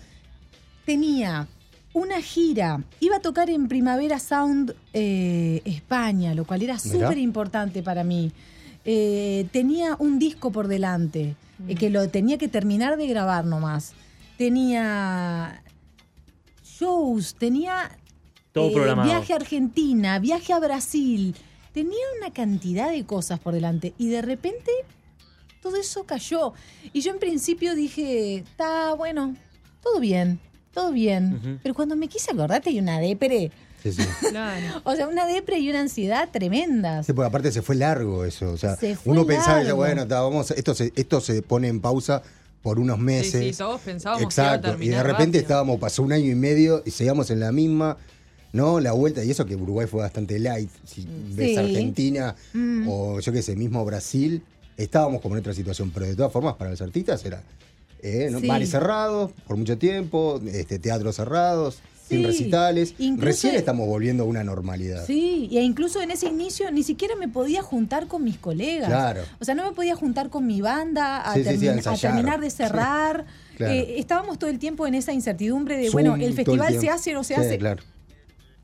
tenía 0.85 1.47
una 1.91 2.21
gira, 2.21 2.81
iba 3.01 3.17
a 3.17 3.19
tocar 3.19 3.49
en 3.49 3.67
Primavera 3.67 4.17
Sound 4.19 4.73
eh, 4.93 5.61
España, 5.65 6.33
lo 6.33 6.45
cual 6.45 6.61
era 6.61 6.79
súper 6.79 7.17
importante 7.17 7.83
para 7.83 8.05
mí. 8.05 8.31
Eh, 8.85 9.47
tenía 9.51 9.97
un 9.99 10.17
disco 10.17 10.49
por 10.53 10.69
delante, 10.69 11.35
eh, 11.67 11.75
que 11.75 11.89
lo 11.89 12.07
tenía 12.09 12.37
que 12.37 12.47
terminar 12.47 12.97
de 12.97 13.07
grabar 13.07 13.45
nomás. 13.45 13.93
Tenía 14.37 15.63
shows, 16.63 17.35
tenía 17.35 17.97
Todo 18.51 18.69
eh, 18.69 18.73
programado. 18.73 19.09
viaje 19.09 19.33
a 19.33 19.37
Argentina, 19.37 20.19
viaje 20.19 20.53
a 20.53 20.59
Brasil. 20.59 21.35
Tenía 21.73 22.05
una 22.19 22.31
cantidad 22.31 22.89
de 22.91 23.05
cosas 23.05 23.39
por 23.39 23.53
delante 23.53 23.93
y 23.97 24.09
de 24.09 24.21
repente 24.21 24.71
todo 25.61 25.75
eso 25.77 26.05
cayó. 26.05 26.53
Y 26.93 27.01
yo 27.01 27.11
en 27.11 27.19
principio 27.19 27.75
dije, 27.75 28.37
está 28.37 28.93
bueno, 28.93 29.35
todo 29.81 29.99
bien, 29.99 30.39
todo 30.73 30.91
bien. 30.91 31.59
Pero 31.61 31.75
cuando 31.75 31.95
me 31.95 32.07
quise 32.07 32.31
acordar 32.31 32.61
hay 32.65 32.79
una 32.79 32.99
depre, 32.99 33.51
Sí, 33.91 34.03
sí. 34.03 34.07
Claro. 34.29 34.81
o 34.83 34.95
sea, 34.95 35.07
una 35.07 35.25
depre 35.25 35.59
y 35.59 35.69
una 35.69 35.81
ansiedad 35.81 36.29
tremendas. 36.31 37.05
Sí, 37.05 37.13
porque 37.13 37.27
aparte 37.27 37.51
se 37.51 37.61
fue 37.61 37.75
largo 37.75 38.25
eso. 38.25 38.51
O 38.51 38.57
sea, 38.57 38.75
Se 38.75 38.95
fue 38.95 39.13
uno 39.13 39.25
pensaba, 39.25 39.63
largo. 39.63 39.77
bueno, 39.77 40.05
vamos, 40.07 40.51
esto 40.51 40.73
se, 40.75 40.91
esto 40.95 41.21
se 41.21 41.41
pone 41.41 41.67
en 41.67 41.79
pausa 41.81 42.21
por 42.61 42.79
unos 42.79 42.99
meses. 42.99 43.41
Sí, 43.43 43.51
sí, 43.53 43.57
todos 43.57 43.81
pensábamos 43.81 44.33
que 44.33 44.41
iba 44.41 44.51
a 44.51 44.55
Exacto. 44.55 44.83
y 44.83 44.89
de 44.89 45.03
repente 45.03 45.23
rápido. 45.37 45.41
estábamos, 45.41 45.79
pasó 45.79 46.03
un 46.03 46.11
año 46.13 46.29
y 46.31 46.35
medio 46.35 46.83
y 46.85 46.91
seguíamos 46.91 47.29
en 47.29 47.39
la 47.39 47.51
misma, 47.51 47.97
¿no? 48.51 48.79
La 48.79 48.91
vuelta, 48.93 49.23
y 49.23 49.31
eso 49.31 49.45
que 49.45 49.55
Uruguay 49.55 49.87
fue 49.87 50.01
bastante 50.01 50.37
light. 50.39 50.69
Si 50.85 51.07
ves 51.33 51.49
Sí. 51.51 51.57
Argentina 51.57 52.35
Mm. 52.53 52.87
o 52.89 53.19
yo 53.19 53.31
qué 53.31 53.41
sé, 53.41 53.55
mismo 53.55 53.83
Brasil, 53.85 54.43
estábamos 54.75 55.21
como 55.21 55.35
en 55.35 55.39
otra 55.41 55.53
situación. 55.53 55.91
Pero 55.93 56.07
de 56.07 56.15
todas 56.15 56.31
formas, 56.31 56.55
para 56.55 56.71
los 56.71 56.81
artistas 56.81 57.23
era 57.25 57.41
eh, 58.03 58.29
¿no? 58.31 58.39
Sí. 58.39 58.47
bares 58.47 58.69
cerrados 58.69 59.31
por 59.47 59.57
mucho 59.57 59.77
tiempo, 59.77 60.39
este, 60.45 60.77
teatros 60.77 61.15
cerrados, 61.15 61.79
sin 62.07 62.23
recitales. 62.23 62.93
Incluso- 62.97 63.25
Recién 63.25 63.55
estamos 63.55 63.87
volviendo 63.87 64.23
a 64.23 64.25
una 64.25 64.43
normalidad. 64.43 65.05
Sí, 65.05 65.47
y 65.51 65.59
incluso 65.59 66.01
en 66.01 66.11
ese 66.11 66.27
inicio 66.27 66.71
ni 66.71 66.83
siquiera 66.83 67.15
me 67.15 67.27
podía 67.27 67.61
juntar 67.61 68.07
con 68.07 68.23
mis 68.23 68.37
colegas. 68.37 68.89
Claro. 68.89 69.21
O 69.39 69.45
sea, 69.45 69.55
no 69.55 69.63
me 69.65 69.71
podía 69.73 69.95
juntar 69.95 70.29
con 70.29 70.45
mi 70.45 70.61
banda 70.61 71.21
a, 71.21 71.33
Sí, 71.33 71.43
terminar 71.43 72.39
de 72.41 72.49
cerrar. 72.49 73.25
Claro. 73.57 73.73
Eh, 73.73 73.95
estábamos 73.97 74.37
todo 74.37 74.51
el 74.51 74.59
tiempo 74.59 74.85
en 74.85 74.93
esa 74.93 75.13
incertidumbre 75.13 75.77
de, 75.77 75.85
Zoom 75.85 75.93
bueno, 75.93 76.15
el 76.15 76.33
festival 76.35 76.79
se 76.79 76.89
hace 76.89 77.09
o 77.09 77.15
no 77.15 77.23
se 77.23 77.33
hace. 77.35 77.57
claro. 77.57 77.81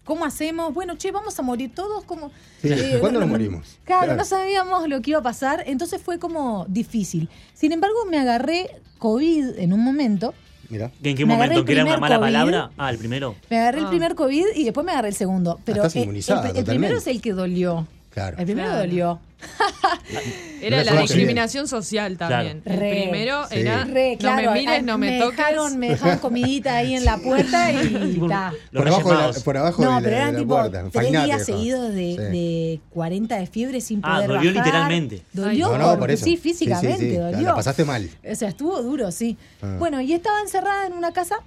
¿Cómo 0.03 0.23
hacemos? 0.25 0.73
Bueno, 0.73 0.97
che, 0.97 1.12
vamos 1.12 1.39
a 1.39 1.41
morir 1.41 1.73
todos 1.73 2.03
como... 2.03 2.29
Sí, 2.62 2.69
¿cuándo 3.00 3.19
nos 3.19 3.29
morimos? 3.35 3.79
Claro, 3.85 4.03
Claro. 4.03 4.17
no 4.17 4.25
sabíamos 4.25 4.88
lo 4.89 5.01
que 5.01 5.12
iba 5.12 5.19
a 5.19 5.23
pasar, 5.23 5.63
entonces 5.65 6.00
fue 6.01 6.19
como 6.19 6.65
difícil. 6.69 7.27
Sin 7.55 7.71
embargo, 7.71 7.95
me 8.07 8.19
agarré 8.19 8.69
COVID 9.00 9.57
en 9.57 9.73
un 9.73 9.79
momento 9.79 10.33
Mirá. 10.70 10.91
¿En 11.03 11.15
qué 11.15 11.25
Me 11.25 11.34
momento? 11.34 11.60
el 11.60 11.65
¿Que 11.65 11.74
era 11.74 11.84
una 11.84 11.98
mala 11.98 12.15
COVID. 12.17 12.25
palabra? 12.27 12.72
Ah, 12.77 12.89
el 12.89 12.98
primero. 12.98 13.36
Me 13.50 13.58
agarré 13.60 13.79
el 13.79 13.86
Ah. 13.86 13.89
primer 13.89 14.15
COVID 14.15 14.46
y 14.55 14.63
después 14.63 14.86
me 14.86 14.91
agarré 14.91 15.10
el 15.10 15.15
segundo. 15.15 15.60
Pero 15.65 15.77
estás 15.77 15.96
eh, 15.96 16.00
el, 16.00 16.03
inmunizada, 16.05 16.50
el 16.50 16.63
primero 16.65 16.98
es 16.98 17.08
el 17.08 17.22
que 17.22 17.34
dolió. 17.34 17.88
Claro. 18.13 18.38
El 18.38 18.46
primero 18.46 18.67
Claro. 18.67 18.82
dolió. 18.84 19.20
Era 20.62 20.84
la 20.84 21.01
discriminación 21.01 21.67
social 21.67 22.17
también. 22.17 22.62
El 22.63 22.77
Re. 22.79 23.01
primero 23.03 23.46
Sí. 23.50 23.60
era 23.60 23.84
Re, 23.84 24.15
claro, 24.17 24.43
no 24.43 24.51
me 24.53 24.60
mires, 24.60 24.84
no 24.84 24.98
me, 24.98 25.20
toques. 25.20 25.38
Dejaron, 25.38 25.77
me 25.79 25.89
dejaron 25.89 26.20
comidita 26.20 26.75
ahí 26.77 26.96
en 26.96 27.03
la 27.05 27.17
puerta 27.17 27.72
y 27.84 28.22
ta. 28.29 28.53
los 28.72 28.84
Por 28.84 28.88
abajo, 28.88 29.10
de 29.10 29.15
la, 29.15 29.34
por 29.43 29.58
abajo 29.58 29.84
No, 29.84 29.89
de 29.89 29.96
la, 29.96 30.01
pero 30.01 30.12
de 30.15 30.22
eran 30.22 30.34
la 30.34 30.39
tipo 30.39 30.53
puerta. 30.55 30.79
tres 30.82 30.93
Fainate 30.93 31.25
días 31.25 31.39
dejaba. 31.48 31.58
seguidos 31.58 31.89
de, 31.93 31.96
Sí. 32.12 32.17
de 32.17 32.82
40 32.91 33.36
de 33.38 33.48
fiebre 33.48 33.82
sin 33.82 34.00
Ah, 34.03 34.13
poder 34.15 34.27
dolió 34.29 34.51
bajar. 34.53 34.65
literalmente. 34.65 35.22
Dolió, 35.34 35.67
No, 35.72 35.77
no, 35.77 35.89
por 35.89 36.00
porque 36.00 36.13
eso. 36.13 36.24
sí, 36.25 36.38
físicamente 36.38 36.98
Sí, 36.98 37.03
sí, 37.03 37.12
sí. 37.12 37.17
La- 37.17 37.32
dolió. 37.32 37.41
La 37.48 37.55
pasaste 37.55 37.84
mal. 37.84 38.10
O 38.32 38.36
sea, 38.36 38.48
estuvo 38.50 38.82
duro, 38.82 39.12
sí. 39.12 39.38
Ah. 39.62 39.75
Bueno, 39.79 40.00
y 40.00 40.13
estaba 40.13 40.39
encerrada 40.39 40.88
en 40.88 40.93
una 40.93 41.12
casa, 41.12 41.38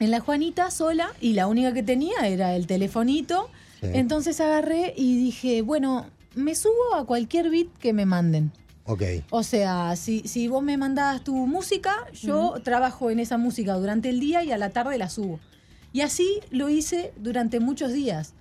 en 0.00 0.10
la 0.10 0.20
Juanita, 0.20 0.70
sola, 0.70 1.08
y 1.20 1.32
la 1.32 1.46
única 1.46 1.72
que 1.72 1.82
tenía 1.82 2.26
era 2.28 2.54
el 2.56 2.66
telefonito. 2.66 3.48
Sí. 3.84 3.98
Entonces 3.98 4.40
agarré 4.40 4.94
y 4.96 5.16
dije, 5.16 5.62
bueno, 5.62 6.06
me 6.34 6.54
subo 6.54 6.94
a 6.94 7.04
cualquier 7.04 7.50
beat 7.50 7.68
que 7.78 7.92
me 7.92 8.06
manden. 8.06 8.52
Ok. 8.86 9.02
O 9.30 9.42
sea, 9.42 9.96
si, 9.96 10.20
si 10.20 10.48
vos 10.48 10.62
me 10.62 10.76
mandás 10.76 11.22
tu 11.24 11.34
música, 11.46 12.06
yo 12.12 12.54
trabajo 12.62 13.10
en 13.10 13.18
esa 13.18 13.38
música 13.38 13.74
durante 13.74 14.10
el 14.10 14.20
día 14.20 14.44
y 14.44 14.52
a 14.52 14.58
la 14.58 14.70
tarde 14.70 14.98
la 14.98 15.08
subo. 15.08 15.40
Y 15.92 16.02
así 16.02 16.40
lo 16.50 16.68
hice 16.68 17.12
durante 17.16 17.60
muchos 17.60 17.92
días. 17.92 18.34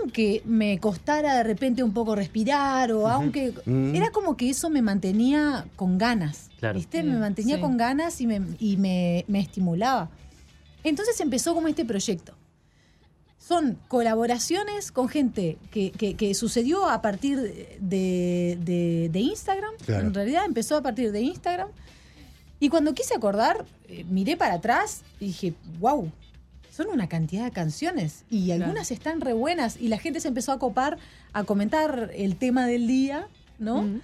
Aunque 0.00 0.42
me 0.44 0.78
costara 0.78 1.36
de 1.36 1.42
repente 1.42 1.82
un 1.82 1.92
poco 1.92 2.14
respirar 2.14 2.92
o 2.92 3.06
aunque... 3.06 3.54
Mm. 3.66 3.94
Era 3.94 4.10
como 4.10 4.36
que 4.36 4.50
eso 4.50 4.68
me 4.70 4.82
mantenía 4.82 5.66
con 5.76 5.98
ganas. 5.98 6.50
Claro. 6.58 6.78
¿Viste? 6.78 7.02
Mm, 7.02 7.12
Me 7.12 7.18
mantenía 7.18 7.56
sí. 7.56 7.60
con 7.60 7.76
ganas 7.76 8.20
y, 8.20 8.26
me, 8.26 8.40
y 8.58 8.76
me, 8.78 9.24
me 9.28 9.40
estimulaba. 9.40 10.10
Entonces 10.82 11.20
empezó 11.20 11.54
como 11.54 11.68
este 11.68 11.84
proyecto. 11.84 12.34
Son 13.46 13.76
colaboraciones 13.88 14.90
con 14.90 15.08
gente 15.08 15.58
que, 15.70 15.90
que- 15.90 16.14
que 16.14 16.32
sucedió 16.34 16.88
a 16.88 17.02
partir 17.02 17.38
de, 17.78 18.56
de- 18.58 19.08
de 19.12 19.18
Instagram. 19.20 19.74
Claro. 19.84 20.06
En 20.06 20.14
realidad 20.14 20.44
empezó 20.46 20.76
a 20.76 20.82
partir 20.82 21.12
de 21.12 21.20
Instagram. 21.20 21.68
Y 22.58 22.70
cuando 22.70 22.94
quise 22.94 23.14
acordar, 23.14 23.66
eh, 23.88 24.04
miré 24.08 24.38
para 24.38 24.54
atrás 24.54 25.02
y 25.20 25.26
dije, 25.26 25.52
wow, 25.78 26.10
son 26.74 26.86
una 26.88 27.06
cantidad 27.08 27.44
de 27.44 27.50
canciones. 27.50 28.24
Y 28.30 28.46
Claro. 28.46 28.62
algunas 28.64 28.90
están 28.90 29.20
re 29.20 29.34
buenas. 29.34 29.76
Y 29.78 29.88
la 29.88 29.98
gente 29.98 30.20
se 30.20 30.28
empezó 30.28 30.52
a 30.52 30.58
copar, 30.58 30.96
a 31.34 31.44
comentar 31.44 32.12
el 32.14 32.36
tema 32.36 32.66
del 32.66 32.86
día, 32.86 33.28
¿no? 33.58 33.82
Mm. 33.82 34.00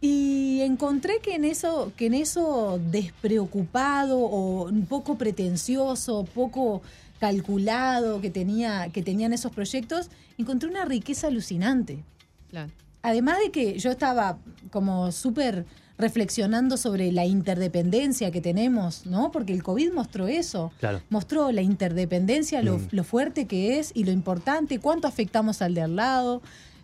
Y 0.00 0.60
encontré 0.62 1.18
que 1.22 1.34
en 1.34 1.44
eso, 1.44 1.92
que 1.96 2.06
en 2.06 2.14
eso 2.14 2.80
despreocupado 2.90 4.18
o 4.18 4.64
un 4.68 4.86
poco 4.86 5.16
pretencioso, 5.16 6.24
poco 6.34 6.80
calculado 7.18 8.20
que 8.22 8.30
tenía, 8.30 8.88
que 8.92 9.02
tenían 9.02 9.32
esos 9.34 9.52
proyectos, 9.52 10.08
encontré 10.38 10.70
una 10.70 10.86
riqueza 10.86 11.26
alucinante. 11.26 12.02
Claro. 12.48 12.70
Además 13.02 13.38
de 13.44 13.50
que 13.50 13.78
yo 13.78 13.90
estaba 13.90 14.38
como 14.70 15.12
súper 15.12 15.66
reflexionando 15.98 16.78
sobre 16.78 17.12
la 17.12 17.26
interdependencia 17.26 18.30
que 18.30 18.40
tenemos, 18.40 19.04
¿no? 19.04 19.30
Porque 19.30 19.52
el 19.52 19.62
COVID 19.62 19.92
mostró 19.92 20.28
eso. 20.28 20.72
Claro. 20.80 21.02
Mostró 21.10 21.52
la 21.52 21.60
interdependencia, 21.60 22.62
lo, 22.62 22.78
Mm. 22.78 22.88
lo 22.90 23.04
fuerte 23.04 23.46
que 23.46 23.78
es 23.78 23.92
y 23.94 24.04
lo 24.04 24.12
importante, 24.12 24.78
cuánto 24.78 25.06
afectamos 25.08 25.60
al 25.60 25.74
de 25.74 25.82
al 25.82 25.96
lado. 25.96 26.40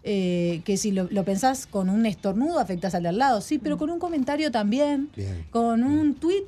Eh, 0.08 0.62
que 0.64 0.76
si 0.76 0.92
lo, 0.92 1.08
lo 1.10 1.24
pensás 1.24 1.66
con 1.66 1.90
un 1.90 2.06
estornudo 2.06 2.60
afectas 2.60 2.94
al 2.94 3.02
de 3.02 3.08
al 3.10 3.18
lado, 3.18 3.40
sí, 3.40 3.58
pero 3.58 3.76
con 3.76 3.90
un 3.90 3.98
comentario 3.98 4.50
también, 4.52 5.10
Bien. 5.16 5.44
con 5.50 5.82
un 5.82 6.14
tweet 6.14 6.44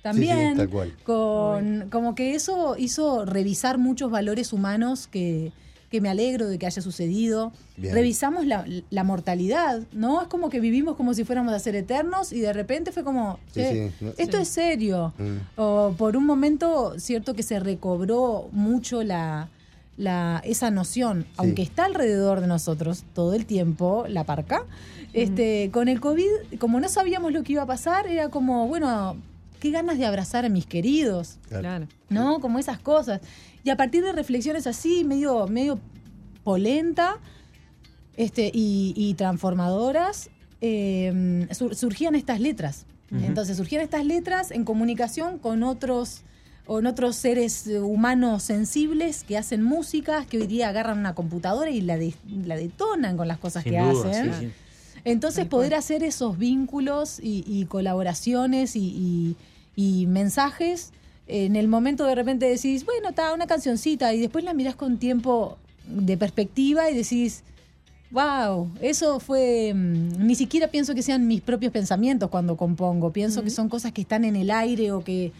también, 0.00 0.38
Sí, 0.38 0.50
sí, 0.52 0.56
tal 0.58 0.70
cual. 0.70 0.96
con 1.04 1.88
como 1.90 2.14
que 2.14 2.34
eso 2.34 2.76
hizo 2.78 3.24
revisar 3.26 3.78
muchos 3.78 4.10
valores 4.12 4.52
humanos 4.52 5.08
que, 5.08 5.52
que 5.90 6.00
me 6.00 6.08
alegro 6.08 6.46
de 6.48 6.56
que 6.58 6.66
haya 6.66 6.80
sucedido. 6.80 7.52
Bien. 7.76 7.92
Revisamos 7.92 8.46
la, 8.46 8.64
la 8.90 9.02
mortalidad, 9.04 9.80
¿no? 9.92 10.22
Es 10.22 10.28
como 10.28 10.48
que 10.48 10.60
vivimos 10.60 10.94
como 10.96 11.12
si 11.12 11.24
fuéramos 11.24 11.52
a 11.52 11.58
ser 11.58 11.74
eternos 11.74 12.32
y 12.32 12.38
de 12.40 12.52
repente 12.52 12.92
fue 12.92 13.02
como, 13.02 13.40
Sí, 13.52 13.60
"Che, 13.60 13.88
sí, 13.90 13.94
no- 14.04 14.10
esto 14.16 14.36
Sí. 14.36 14.42
es 14.44 14.48
serio. 14.48 15.12
Mm. 15.18 15.36
O 15.60 15.94
por 15.98 16.16
un 16.16 16.24
momento, 16.26 16.94
cierto 16.98 17.34
que 17.34 17.42
se 17.42 17.58
recobró 17.58 18.48
mucho 18.52 19.02
la, 19.02 19.48
la, 20.00 20.40
esa 20.44 20.70
noción, 20.70 21.26
aunque 21.36 21.62
está 21.62 21.84
alrededor 21.84 22.40
de 22.40 22.46
nosotros 22.46 23.04
todo 23.14 23.34
el 23.34 23.44
tiempo, 23.46 24.04
la 24.08 24.24
parca. 24.24 24.64
Este, 25.12 25.70
con 25.72 25.88
el 25.88 26.00
COVID, 26.00 26.58
como 26.58 26.80
no 26.80 26.88
sabíamos 26.88 27.32
lo 27.32 27.42
que 27.42 27.52
iba 27.52 27.62
a 27.62 27.66
pasar, 27.66 28.06
era 28.06 28.28
como, 28.30 28.66
bueno, 28.66 29.16
qué 29.60 29.70
ganas 29.70 29.98
de 29.98 30.06
abrazar 30.06 30.44
a 30.44 30.48
mis 30.48 30.64
queridos, 30.66 31.36
Claro. 31.48 31.86
¿no? 32.08 32.40
Como 32.40 32.58
esas 32.58 32.78
cosas. 32.78 33.20
Y 33.62 33.70
a 33.70 33.76
partir 33.76 34.02
de 34.02 34.12
reflexiones 34.12 34.66
así, 34.66 35.04
medio, 35.04 35.46
medio 35.48 35.78
polenta 36.44 37.18
este, 38.16 38.50
y, 38.54 38.94
y 38.96 39.14
transformadoras, 39.14 40.30
eh, 40.62 41.46
sur- 41.52 41.74
surgían 41.74 42.14
estas 42.14 42.40
letras. 42.40 42.86
Entonces 43.12 43.56
surgían 43.56 43.82
estas 43.82 44.06
letras 44.06 44.52
en 44.52 44.64
comunicación 44.64 45.38
con 45.38 45.64
otros, 45.64 46.22
con 46.70 46.86
otros 46.86 47.16
seres 47.16 47.66
eh, 47.66 47.80
humanos 47.80 48.44
sensibles 48.44 49.24
que 49.24 49.36
hacen 49.36 49.60
música, 49.60 50.24
que 50.26 50.38
hoy 50.38 50.46
día 50.46 50.68
agarran 50.68 51.00
una 51.00 51.16
computadora 51.16 51.68
y 51.68 51.80
la, 51.80 51.96
de- 51.96 52.14
la 52.46 52.54
detonan 52.54 53.16
con 53.16 53.26
las 53.26 53.38
cosas 53.38 53.64
Sin 53.64 53.72
que 53.72 53.80
duda, 53.80 54.08
hacen. 54.08 54.32
sí, 54.34 54.46
sí. 54.46 54.52
Entonces 55.04 55.46
poder 55.46 55.74
hacer 55.74 56.04
esos 56.04 56.38
vínculos 56.38 57.18
y, 57.20 57.42
y 57.44 57.64
colaboraciones 57.64 58.76
y, 58.76 58.82
y- 58.84 59.36
y 59.74 60.06
mensajes, 60.06 60.92
en 61.26 61.56
el 61.56 61.66
momento 61.66 62.04
de 62.06 62.14
repente 62.14 62.46
decís, 62.46 62.84
bueno, 62.84 63.08
está 63.08 63.34
una 63.34 63.48
cancioncita 63.48 64.14
y 64.14 64.20
después 64.20 64.44
la 64.44 64.54
mirás 64.54 64.76
con 64.76 64.96
tiempo 64.98 65.58
de 65.88 66.16
perspectiva 66.16 66.88
y 66.88 66.94
decís, 66.94 67.42
wow, 68.12 68.70
eso 68.80 69.18
fue, 69.18 69.72
mm, 69.74 70.24
ni 70.24 70.36
siquiera 70.36 70.68
pienso 70.68 70.94
que 70.94 71.02
sean 71.02 71.26
mis 71.26 71.40
propios 71.40 71.72
pensamientos 71.72 72.30
cuando 72.30 72.56
compongo, 72.56 73.10
pienso 73.10 73.42
que 73.42 73.50
son 73.50 73.68
cosas 73.68 73.90
que 73.90 74.02
están 74.02 74.24
en 74.24 74.36
el 74.36 74.52
aire 74.52 74.92
o 74.92 75.02
que, 75.02 75.32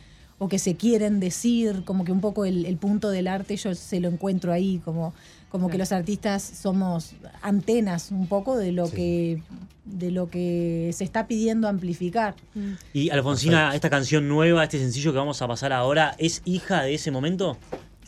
o 0.42 0.48
que 0.48 0.58
se 0.58 0.74
quieren 0.74 1.20
decir, 1.20 1.82
como 1.84 2.04
que 2.04 2.10
un 2.12 2.20
poco 2.20 2.44
el, 2.46 2.64
el 2.66 2.76
punto 2.78 3.10
del 3.10 3.28
arte 3.28 3.56
yo 3.56 3.74
se 3.76 4.00
lo 4.00 4.08
encuentro 4.08 4.52
ahí, 4.52 4.80
como, 4.84 5.12
como 5.50 5.68
que 5.68 5.78
los 5.78 5.92
artistas 5.92 6.42
somos 6.42 7.12
antenas 7.42 8.10
un 8.10 8.26
poco 8.26 8.56
de 8.56 8.72
lo 8.72 8.86
Sí. 8.86 8.96
que 8.96 9.42
de 9.84 10.10
lo 10.10 10.30
que 10.30 10.90
se 10.94 11.02
está 11.04 11.26
pidiendo 11.26 11.66
amplificar. 11.68 12.34
Mm. 12.54 12.72
Y 12.94 13.10
Alfonsina, 13.10 13.56
Perfecto. 13.56 13.74
esta 13.76 13.90
canción 13.90 14.28
nueva, 14.28 14.62
este 14.64 14.78
sencillo 14.78 15.12
que 15.12 15.18
vamos 15.18 15.42
a 15.42 15.48
pasar 15.48 15.72
ahora, 15.72 16.14
¿es 16.18 16.42
hija 16.44 16.82
de 16.82 16.94
ese 16.94 17.10
momento? 17.10 17.56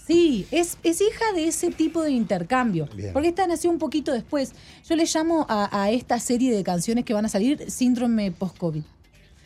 Sí, 0.06 0.46
es, 0.52 0.78
es 0.84 1.00
hija 1.00 1.24
de 1.34 1.48
ese 1.48 1.70
tipo 1.70 2.02
de 2.02 2.10
intercambio. 2.12 2.88
Bien. 2.94 3.12
Porque 3.12 3.28
esta 3.28 3.46
nació 3.46 3.70
un 3.70 3.78
poquito 3.78 4.12
después. 4.12 4.52
Yo 4.88 4.94
le 4.96 5.04
llamo 5.12 5.44
a, 5.48 5.82
a 5.82 5.90
esta 5.90 6.18
serie 6.20 6.54
de 6.54 6.62
canciones 6.64 7.04
que 7.04 7.14
van 7.14 7.24
a 7.24 7.28
salir 7.28 7.70
síndrome 7.70 8.30
post-COVID. 8.32 8.82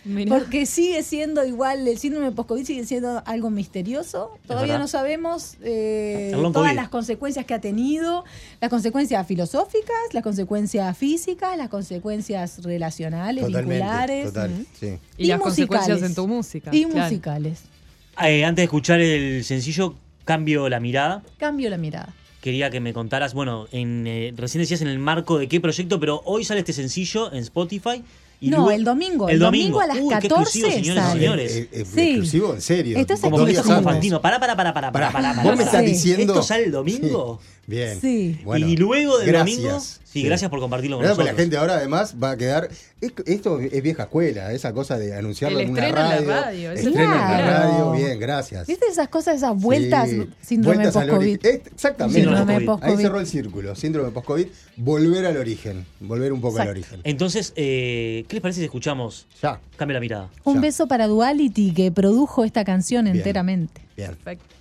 Mirá. 0.06 0.38
Porque 0.38 0.66
sigue 0.66 1.02
siendo 1.02 1.44
igual, 1.44 1.86
el 1.86 1.98
síndrome 1.98 2.30
post-COVID 2.30 2.64
sigue 2.64 2.84
siendo 2.86 3.22
algo 3.26 3.50
misterioso. 3.50 4.38
Todavía 4.46 4.78
no 4.78 4.86
sabemos 4.86 5.56
eh, 5.62 6.30
todas 6.32 6.52
COVID. 6.52 6.74
las 6.76 6.88
consecuencias 6.88 7.44
que 7.44 7.54
ha 7.54 7.60
tenido, 7.60 8.24
las 8.60 8.70
consecuencias 8.70 9.26
filosóficas, 9.26 9.96
las 10.12 10.22
consecuencias 10.22 10.96
físicas, 10.96 11.56
las 11.58 11.68
consecuencias 11.68 12.62
relacionales, 12.62 13.44
Totalmente. 13.46 13.74
vinculares 13.74 14.24
Total. 14.26 14.66
Sí. 14.78 14.98
y, 15.18 15.24
y 15.24 15.26
las 15.26 15.40
consecuencias 15.40 16.00
musicales. 16.00 16.10
en 16.10 16.14
tu 16.14 16.28
música. 16.28 16.70
y 16.72 16.84
claro. 16.84 17.04
musicales. 17.08 17.62
Eh, 18.22 18.44
antes 18.44 18.62
de 18.62 18.64
escuchar 18.64 19.00
el 19.00 19.44
sencillo, 19.44 19.94
cambio 20.24 20.68
la 20.68 20.80
mirada. 20.80 21.22
Cambio 21.36 21.68
la 21.68 21.78
mirada. 21.78 22.14
Quería 22.40 22.70
que 22.70 22.78
me 22.78 22.92
contaras, 22.92 23.34
bueno, 23.34 23.66
en, 23.72 24.06
eh, 24.06 24.32
recién 24.36 24.62
decías 24.62 24.80
en 24.80 24.86
el 24.88 25.00
marco 25.00 25.36
de 25.38 25.48
qué 25.48 25.60
proyecto, 25.60 25.98
pero 25.98 26.22
hoy 26.24 26.44
sale 26.44 26.60
este 26.60 26.72
sencillo 26.72 27.32
en 27.32 27.38
Spotify. 27.38 28.04
Y 28.38 28.50
No, 28.50 28.58
luego- 28.58 28.70
el 28.72 28.84
domingo, 28.84 29.28
el 29.30 29.38
domingo 29.38 29.80
a 29.80 29.86
las 29.86 29.96
Uy, 29.98 30.08
qué 30.20 30.26
exclusivo, 30.26 30.66
14 30.68 30.82
señores 30.82 30.86
y 30.86 30.94
sale. 31.08 31.20
señores. 31.20 31.52
Eh, 31.56 31.68
eh, 31.72 31.84
Sí. 31.90 32.00
Exclusivo, 32.00 32.54
en 32.54 32.60
serio. 32.60 32.98
Esto 32.98 33.14
es 33.14 33.20
Como 33.20 33.46
esto 33.46 33.60
es 33.60 33.66
como. 33.66 33.82
Fantino. 33.82 34.20
Para, 34.20 34.38
para, 34.38 34.54
para, 34.56 34.74
para, 34.74 34.92
para, 34.92 35.10
Pará, 35.10 35.30
para, 35.34 35.42
vos 35.42 35.52
me 35.52 35.64
para. 35.64 35.64
estás 35.64 35.82
diciendo. 35.84 36.32
¿Esto 36.34 36.42
sale 36.42 36.64
el 36.64 36.72
domingo? 36.72 37.40
Sí. 37.42 37.55
Bien. 37.66 38.00
Sí. 38.00 38.40
Bueno, 38.44 38.68
y 38.68 38.76
luego 38.76 39.18
del 39.18 39.26
gracias. 39.28 39.56
domingo. 39.62 39.80
Sí, 40.04 40.22
gracias 40.22 40.48
por 40.50 40.60
compartirlo 40.60 40.96
con 40.96 41.02
Gracias, 41.02 41.18
nosotros. 41.18 41.36
la 41.36 41.42
gente 41.42 41.56
ahora 41.58 41.74
además 41.76 42.14
va 42.22 42.30
a 42.30 42.36
quedar. 42.38 42.68
es- 43.00 43.12
Esto 43.26 43.60
es 43.60 43.82
vieja 43.82 44.04
escuela, 44.04 44.52
esa 44.52 44.72
cosa 44.72 44.96
de 44.98 45.14
anunciarlo 45.14 45.58
El 45.60 45.66
en 45.66 45.72
una 45.72 45.86
estreno 45.88 46.00
en 46.00 46.08
la 46.08 46.16
radio. 46.16 46.30
radio, 46.44 46.72
Estreno 46.72 47.02
en 47.02 47.10
la 47.10 47.40
radio, 47.42 47.92
bien, 47.92 48.18
gracias. 48.18 48.66
¿Viste 48.66 48.86
esas 48.86 49.08
cosas, 49.08 49.36
esas 49.36 49.60
vueltas, 49.60 50.08
Sí. 50.08 50.26
síndrome 50.40 50.90
post-COVID? 50.90 51.44
Exactamente. 51.44 52.20
Síndrome 52.22 52.54
Ahí 52.56 52.64
post-COVID. 52.64 52.96
cerró 53.02 53.20
el 53.20 53.26
círculo. 53.26 53.74
Síndrome 53.74 54.10
post-COVID. 54.12 54.46
Volver 54.76 55.26
al 55.26 55.36
origen. 55.36 55.84
Volver 56.00 56.32
un 56.32 56.40
poco 56.40 56.58
al 56.60 56.68
origen. 56.68 57.00
Entonces, 57.04 57.52
eh, 57.56 58.24
¿qué 58.28 58.36
les 58.36 58.40
parece 58.42 58.60
si 58.60 58.64
escuchamos 58.64 59.26
Ya. 59.42 59.60
Cambia 59.76 59.94
la 59.94 60.00
mirada? 60.00 60.30
Un 60.44 60.54
Ya. 60.54 60.60
beso 60.62 60.86
para 60.88 61.06
Duality 61.08 61.74
que 61.74 61.90
produjo 61.92 62.44
esta 62.44 62.64
canción 62.64 63.04
Bien. 63.04 63.16
enteramente. 63.16 63.82
Bien. 63.96 64.10
Perfecto. 64.14 64.55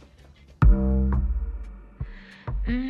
Quisiera 2.66 2.82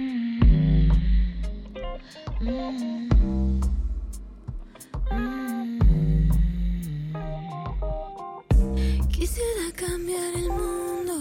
cambiar 9.76 10.34
el 10.34 10.48
mundo, 10.48 11.18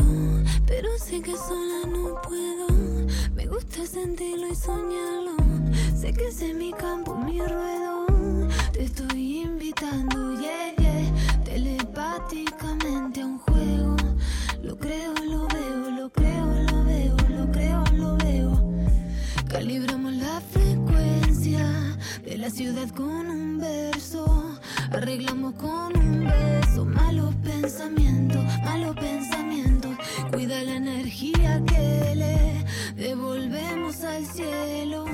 pero 0.67 0.97
sé 0.99 1.21
que 1.21 1.33
sola 1.33 1.85
no 1.89 2.23
puedo. 2.23 2.69
Me 3.35 3.47
gusta 3.47 3.85
sentirlo 3.87 4.47
y 4.49 4.55
soñarlo. 4.55 5.35
Sé 5.97 6.13
que 6.13 6.29
ese 6.29 6.51
es 6.51 6.57
mi 6.57 6.73
campo, 6.73 7.17
mi 7.17 7.41
ruedo. 7.41 8.07
Te 8.73 8.85
estoy 8.85 9.41
invitando, 9.43 10.41
yeah, 10.41 10.73
yeah, 10.77 11.13
telepáticamente 11.45 12.64
ciudad 22.55 22.89
con 22.91 23.31
un 23.31 23.59
verso. 23.59 24.57
Arreglamos 24.93 25.55
con 25.55 25.97
un 25.97 26.25
beso 26.25 26.85
malos 26.85 27.35
pensamientos, 27.43 28.45
malos 28.65 28.95
pensamientos. 28.95 29.91
Cuida 30.31 30.63
la 30.63 30.77
energía 30.77 31.61
que 31.67 32.15
le 32.15 32.65
devolvemos 32.95 34.05
al 34.05 34.25
cielo. 34.25 35.05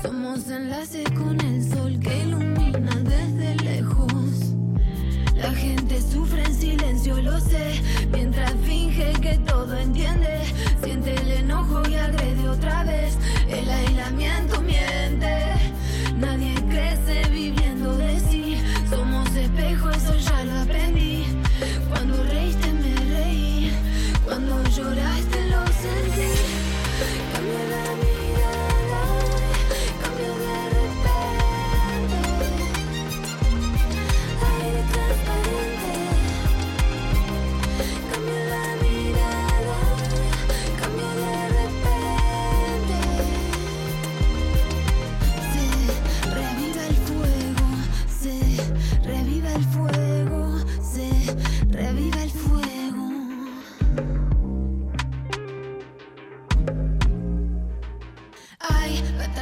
Somos 0.00 0.48
enlaces 0.48 1.10
con 1.10 1.40
el 1.40 1.60
sol 1.68 1.98
que 1.98 2.18
ilumina 2.22 2.94
desde 3.02 3.56
lejos. 3.64 4.54
La 5.34 5.52
gente 5.54 6.00
sufre 6.00 6.44
en 6.44 6.54
silencio, 6.54 7.20
lo 7.20 7.40
sé, 7.40 7.82
mientras 8.12 8.54
finge 8.64 9.12
que 9.20 9.38
todo 9.38 9.76
entiende. 9.76 10.35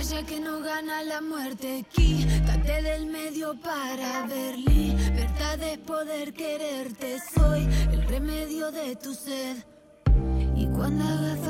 Batalla 0.04 0.26
que 0.26 0.40
no 0.40 0.60
gana 0.60 1.02
la 1.02 1.20
muerte. 1.20 1.84
Quítate 1.92 2.82
del 2.82 3.06
medio 3.06 3.54
para 3.60 4.26
ver 4.26 4.58
libertad 4.58 5.58
de 5.58 5.78
poder 5.78 6.32
quererte. 6.34 7.18
Soy 7.34 7.66
el 7.92 8.02
remedio 8.08 8.70
de 8.70 8.96
tu 8.96 9.14
sed. 9.14 9.56
Y 10.56 10.66
cuando 10.68 11.04
haga 11.04 11.43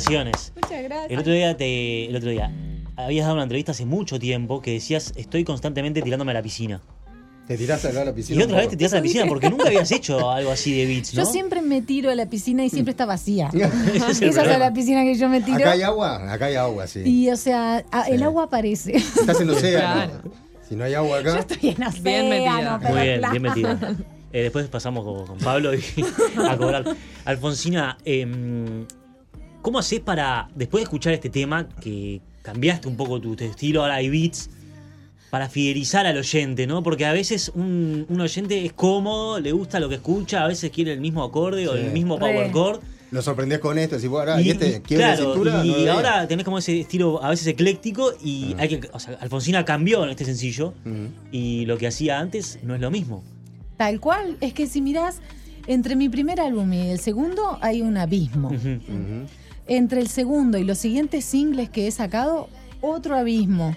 Felicitaciones. 0.00 0.52
Muchas 0.56 0.82
gracias. 0.84 1.10
El 1.10 1.18
otro 1.18 1.32
día 1.32 1.56
te, 1.56 2.06
el 2.06 2.16
otro 2.16 2.30
día 2.30 2.50
habías 2.96 3.24
dado 3.24 3.34
una 3.34 3.44
entrevista 3.44 3.72
hace 3.72 3.84
mucho 3.86 4.18
tiempo 4.18 4.60
que 4.60 4.72
decías 4.72 5.12
estoy 5.16 5.44
constantemente 5.44 6.02
tirándome 6.02 6.32
a 6.32 6.34
la 6.34 6.42
piscina. 6.42 6.80
Te 7.46 7.56
tirás 7.58 7.84
acá 7.84 8.02
a 8.02 8.04
la 8.04 8.14
piscina. 8.14 8.38
Y 8.40 8.42
otra 8.44 8.58
vez 8.58 8.68
te 8.68 8.76
tirás 8.76 8.92
a 8.92 8.96
la 8.96 9.02
piscina 9.02 9.26
porque 9.26 9.50
nunca 9.50 9.66
habías 9.66 9.90
hecho 9.92 10.30
algo 10.30 10.52
así 10.52 10.72
de 10.72 10.86
beats, 10.86 11.14
¿no? 11.14 11.24
Yo 11.24 11.30
siempre 11.30 11.62
me 11.62 11.82
tiro 11.82 12.10
a 12.10 12.14
la 12.14 12.26
piscina 12.26 12.64
y 12.64 12.70
siempre 12.70 12.92
está 12.92 13.06
vacía. 13.06 13.50
Es 13.54 14.22
el 14.22 14.28
Esa 14.28 14.52
es 14.52 14.58
la 14.58 14.72
piscina 14.72 15.02
que 15.02 15.16
yo 15.16 15.28
me 15.28 15.40
tiro. 15.40 15.58
Acá 15.58 15.72
hay 15.72 15.82
agua, 15.82 16.32
acá 16.32 16.44
hay 16.46 16.54
agua, 16.56 16.86
sí. 16.86 17.00
Y 17.04 17.28
o 17.30 17.36
sea, 17.36 17.84
a- 17.90 18.08
el 18.08 18.22
agua 18.22 18.44
aparece. 18.44 18.96
Estás 18.96 19.40
en 19.40 19.50
océano. 19.50 19.94
Claro. 20.20 20.22
Si 20.68 20.76
no 20.76 20.84
hay 20.84 20.94
agua 20.94 21.20
Yo 21.22 21.30
acá. 21.32 21.40
estoy 21.40 21.70
en 21.70 21.82
océano, 21.82 22.02
Bien 22.02 22.28
metida. 22.28 22.78
Muy 22.78 23.00
bien, 23.02 23.20
bien 23.32 23.42
metida. 23.42 23.94
Eh, 24.32 24.42
después 24.42 24.68
pasamos 24.68 25.04
con, 25.04 25.26
con 25.26 25.38
Pablo 25.38 25.74
y 25.74 25.80
a 26.46 26.56
cobrar. 26.56 26.84
Alfonsina, 27.24 27.98
em, 28.04 28.86
¿cómo 29.62 29.78
haces 29.78 30.00
para, 30.00 30.48
después 30.54 30.80
de 30.80 30.84
escuchar 30.84 31.12
este 31.12 31.30
tema, 31.30 31.68
que 31.80 32.20
cambiaste 32.42 32.88
un 32.88 32.96
poco 32.96 33.20
tu, 33.20 33.36
tu 33.36 33.44
estilo, 33.44 33.82
ahora 33.82 33.96
hay 33.96 34.08
beats, 34.08 34.50
para 35.30 35.48
fidelizar 35.48 36.06
al 36.06 36.16
oyente, 36.18 36.66
¿no? 36.66 36.82
Porque 36.82 37.06
a 37.06 37.12
veces 37.12 37.52
un, 37.54 38.04
un 38.08 38.20
oyente 38.20 38.64
es 38.66 38.72
cómodo, 38.72 39.38
le 39.38 39.52
gusta 39.52 39.78
lo 39.78 39.88
que 39.88 39.94
escucha, 39.96 40.42
a 40.44 40.48
veces 40.48 40.70
quiere 40.70 40.92
el 40.92 41.00
mismo 41.00 41.22
acorde 41.22 41.68
o 41.68 41.74
el 41.74 41.92
mismo 41.92 42.16
Re. 42.18 42.20
power 42.20 42.52
chord. 42.52 42.80
Lo 43.12 43.22
sorprendés 43.22 43.58
con 43.58 43.76
esto, 43.78 43.96
decís, 43.96 44.08
bueno, 44.08 44.32
ahora, 44.32 44.42
Y, 44.42 44.46
¿y 44.46 44.50
este 44.50 44.76
y, 44.76 44.80
claro, 44.80 45.32
cintura? 45.32 45.52
y 45.64 45.68
No 45.68 45.72
debería. 45.74 45.92
ahora 45.94 46.28
tenés 46.28 46.44
como 46.44 46.58
ese 46.58 46.80
estilo 46.80 47.22
a 47.22 47.30
veces 47.30 47.46
ecléctico 47.48 48.12
y 48.22 48.54
Ah. 48.54 48.62
hay 48.62 48.68
que, 48.68 48.88
o 48.92 48.98
sea, 49.00 49.18
Alfonsina 49.20 49.64
cambió 49.64 50.02
en 50.04 50.10
este 50.10 50.24
sencillo 50.24 50.74
y 51.32 51.64
lo 51.66 51.76
que 51.78 51.86
hacía 51.88 52.18
antes 52.20 52.58
no 52.62 52.74
es 52.74 52.80
lo 52.80 52.90
mismo. 52.90 53.22
Tal 53.76 53.98
cual, 54.00 54.36
es 54.40 54.52
que 54.52 54.66
si 54.66 54.80
mirás, 54.80 55.20
entre 55.66 55.96
mi 55.96 56.08
primer 56.08 56.40
álbum 56.40 56.72
y 56.72 56.90
el 56.90 56.98
segundo 57.00 57.58
hay 57.60 57.82
un 57.82 57.96
abismo. 57.96 58.50
Entre 59.66 60.00
el 60.00 60.08
segundo 60.08 60.58
y 60.58 60.64
los 60.64 60.78
siguientes 60.78 61.24
singles 61.24 61.70
que 61.70 61.86
he 61.86 61.90
sacado, 61.90 62.48
otro 62.80 63.16
abismo. 63.16 63.76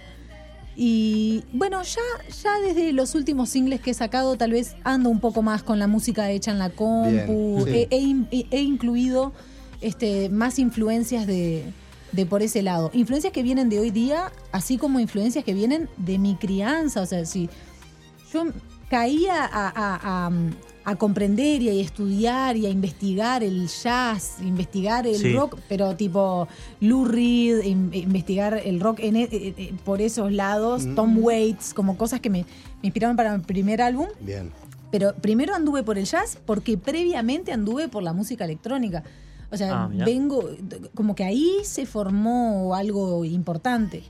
Y 0.75 1.43
bueno, 1.53 1.83
ya, 1.83 2.01
ya 2.41 2.59
desde 2.59 2.93
los 2.93 3.13
últimos 3.13 3.49
singles 3.49 3.79
que 3.79 3.91
he 3.91 3.93
sacado, 3.93 4.35
tal 4.37 4.51
vez 4.53 4.75
ando 4.83 5.09
un 5.09 5.19
poco 5.19 5.43
más 5.43 5.61
con 5.61 5.77
la 5.77 5.85
música 5.85 6.31
hecha 6.31 6.49
en 6.51 6.57
la 6.57 6.69
compu. 6.71 7.63
Bien, 7.63 7.65
sí. 7.75 7.87
he, 7.91 7.95
he 7.95 7.99
in- 7.99 8.27
he- 8.31 8.47
he 8.49 8.61
incluido 8.61 9.33
este, 9.81 10.29
más 10.29 10.57
influencias 10.57 11.27
de, 11.27 11.63
de 12.11 12.25
por 12.25 12.41
ese 12.41 12.63
lado. 12.63 12.89
Influencias 12.93 13.31
que 13.31 13.43
vienen 13.43 13.69
de 13.69 13.79
hoy 13.79 13.91
día, 13.91 14.31
así 14.51 14.77
como 14.79 14.99
influencias 14.99 15.43
que 15.45 15.53
vienen 15.53 15.89
de 15.97 16.17
mi 16.17 16.35
crianza. 16.37 17.01
O 17.01 17.05
sea, 17.05 17.23
si 17.25 17.49
yo 18.33 18.45
caía 18.89 19.43
a, 19.45 19.67
a- 19.69 20.25
a- 20.27 20.31
a 20.85 20.95
comprender 20.95 21.61
y 21.61 21.69
a 21.69 21.73
estudiar 21.73 22.57
y 22.57 22.65
a 22.65 22.69
investigar 22.69 23.41
el 23.43 23.67
jazz, 23.67 24.35
investigar 24.41 25.07
el 25.07 25.15
Sí. 25.15 25.33
rock, 25.33 25.57
pero 25.69 25.95
tipo 25.95 26.47
Lou 26.81 27.05
Reed, 27.05 27.63
in- 27.63 27.91
investigar 27.93 28.61
el 28.65 28.79
rock 28.81 28.99
en 28.99 29.15
e- 29.15 29.23
eh, 29.31 29.53
eh, 29.57 29.73
por 29.85 30.01
esos 30.01 30.31
lados, 30.31 30.85
Mm. 30.85 30.95
Tom 30.95 31.17
Waits, 31.19 31.73
como 31.73 31.97
cosas 31.97 32.19
que 32.19 32.29
me, 32.29 32.39
me 32.41 32.47
inspiraron 32.87 33.15
para 33.15 33.37
mi 33.37 33.43
primer 33.43 33.81
álbum. 33.81 34.07
Bien. 34.19 34.51
Pero 34.91 35.13
primero 35.15 35.55
anduve 35.55 35.83
por 35.83 35.97
el 35.97 36.05
jazz 36.05 36.37
porque 36.45 36.77
previamente 36.77 37.51
anduve 37.53 37.87
por 37.87 38.03
la 38.03 38.13
música 38.13 38.43
electrónica. 38.45 39.03
O 39.51 39.57
sea, 39.57 39.83
Ah, 39.83 39.89
vengo, 40.05 40.49
como 40.95 41.15
que 41.15 41.23
ahí 41.23 41.49
se 41.63 41.85
formó 41.85 42.75
algo 42.75 43.23
importante. 43.23 44.03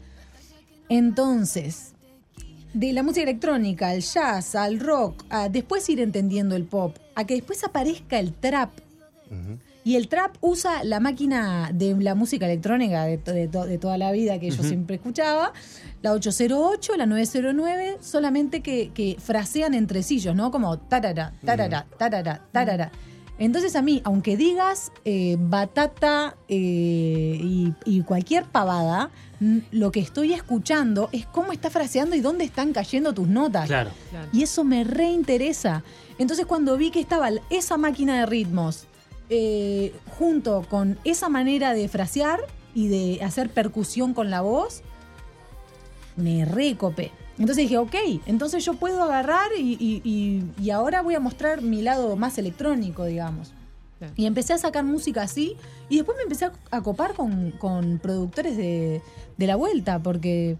Entonces, 0.89 1.93
de 2.73 2.91
la 2.93 3.03
música 3.03 3.23
electrónica 3.23 3.89
al 3.89 4.01
jazz, 4.01 4.55
al 4.55 4.79
rock, 4.79 5.25
a 5.29 5.47
después 5.49 5.87
ir 5.89 5.99
entendiendo 5.99 6.55
el 6.55 6.65
pop, 6.65 6.97
a 7.15 7.25
que 7.25 7.35
después 7.35 7.63
aparezca 7.63 8.19
el 8.19 8.33
trap. 8.33 8.71
Y 9.85 9.95
el 9.97 10.07
trap 10.07 10.35
usa 10.39 10.83
la 10.85 10.99
máquina 11.01 11.69
de 11.73 11.93
la 11.99 12.15
música 12.15 12.45
electrónica 12.45 13.03
de, 13.03 13.17
to- 13.17 13.31
de 13.33 13.47
to- 13.49 13.65
de 13.65 13.77
toda 13.77 13.97
la 13.97 14.11
vida 14.13 14.39
que 14.39 14.49
yo 14.49 14.63
siempre 14.63 14.95
escuchaba, 14.95 15.51
la 16.01 16.13
808, 16.13 16.95
la 16.95 17.05
909, 17.05 17.97
solamente 18.01 18.61
que, 18.61 18.91
que 18.93 19.17
frasean 19.19 19.73
entre 19.73 20.01
sillos, 20.03 20.35
¿no? 20.35 20.51
Como 20.51 20.77
tarara, 20.79 21.33
tarara, 21.45 21.85
tarara, 21.97 22.41
tarara. 22.51 22.91
Entonces 23.39 23.75
a 23.75 23.81
mí, 23.81 24.01
aunque 24.05 24.37
digas 24.37 24.91
eh, 25.05 25.37
batata 25.39 26.37
eh, 26.47 27.39
y, 27.41 27.73
y 27.85 28.03
cualquier 28.03 28.45
pavada, 28.45 29.09
lo 29.71 29.91
que 29.91 29.99
estoy 29.99 30.33
escuchando 30.33 31.09
es 31.11 31.25
cómo 31.25 31.51
está 31.51 31.69
fraseando 31.69 32.15
y 32.15 32.21
dónde 32.21 32.45
están 32.45 32.71
cayendo 32.73 33.13
tus 33.13 33.27
notas. 33.27 33.67
Claro. 33.67 33.91
Claro. 34.09 34.29
Y 34.31 34.43
eso 34.43 34.63
me 34.63 34.83
reinteresa. 34.83 35.83
Entonces 36.17 36.45
cuando 36.45 36.77
vi 36.77 36.91
que 36.91 36.99
estaba 36.99 37.29
esa 37.49 37.77
máquina 37.77 38.19
de 38.19 38.25
ritmos 38.25 38.87
eh, 39.29 39.93
junto 40.17 40.65
con 40.69 40.97
esa 41.03 41.29
manera 41.29 41.73
de 41.73 41.87
frasear 41.87 42.39
y 42.75 42.87
de 42.87 43.23
hacer 43.23 43.49
percusión 43.49 44.13
con 44.13 44.29
la 44.29 44.41
voz, 44.41 44.81
me 46.15 46.45
recopé. 46.45 47.11
Entonces 47.39 47.63
dije, 47.63 47.77
ok, 47.77 47.95
entonces 48.25 48.63
yo 48.63 48.73
puedo 48.75 49.01
agarrar 49.03 49.49
y, 49.57 49.73
y- 49.79 50.01
y- 50.03 50.43
y 50.61 50.69
ahora 50.69 51.01
voy 51.01 51.15
a 51.15 51.19
mostrar 51.19 51.61
mi 51.61 51.81
lado 51.81 52.15
más 52.15 52.37
electrónico, 52.37 53.05
digamos. 53.05 53.53
Claro. 53.97 54.13
Y 54.17 54.25
empecé 54.25 54.53
a 54.53 54.57
sacar 54.57 54.83
música 54.83 55.23
así 55.23 55.55
y 55.89 55.95
después 55.97 56.15
me 56.17 56.23
empecé 56.23 56.49
a, 56.71 56.81
copar 56.81 57.13
con, 57.15 57.51
con 57.51 57.99
productores 57.99 58.55
de, 58.57 59.01
de 59.37 59.47
la 59.47 59.55
vuelta 59.55 59.99
porque 59.99 60.57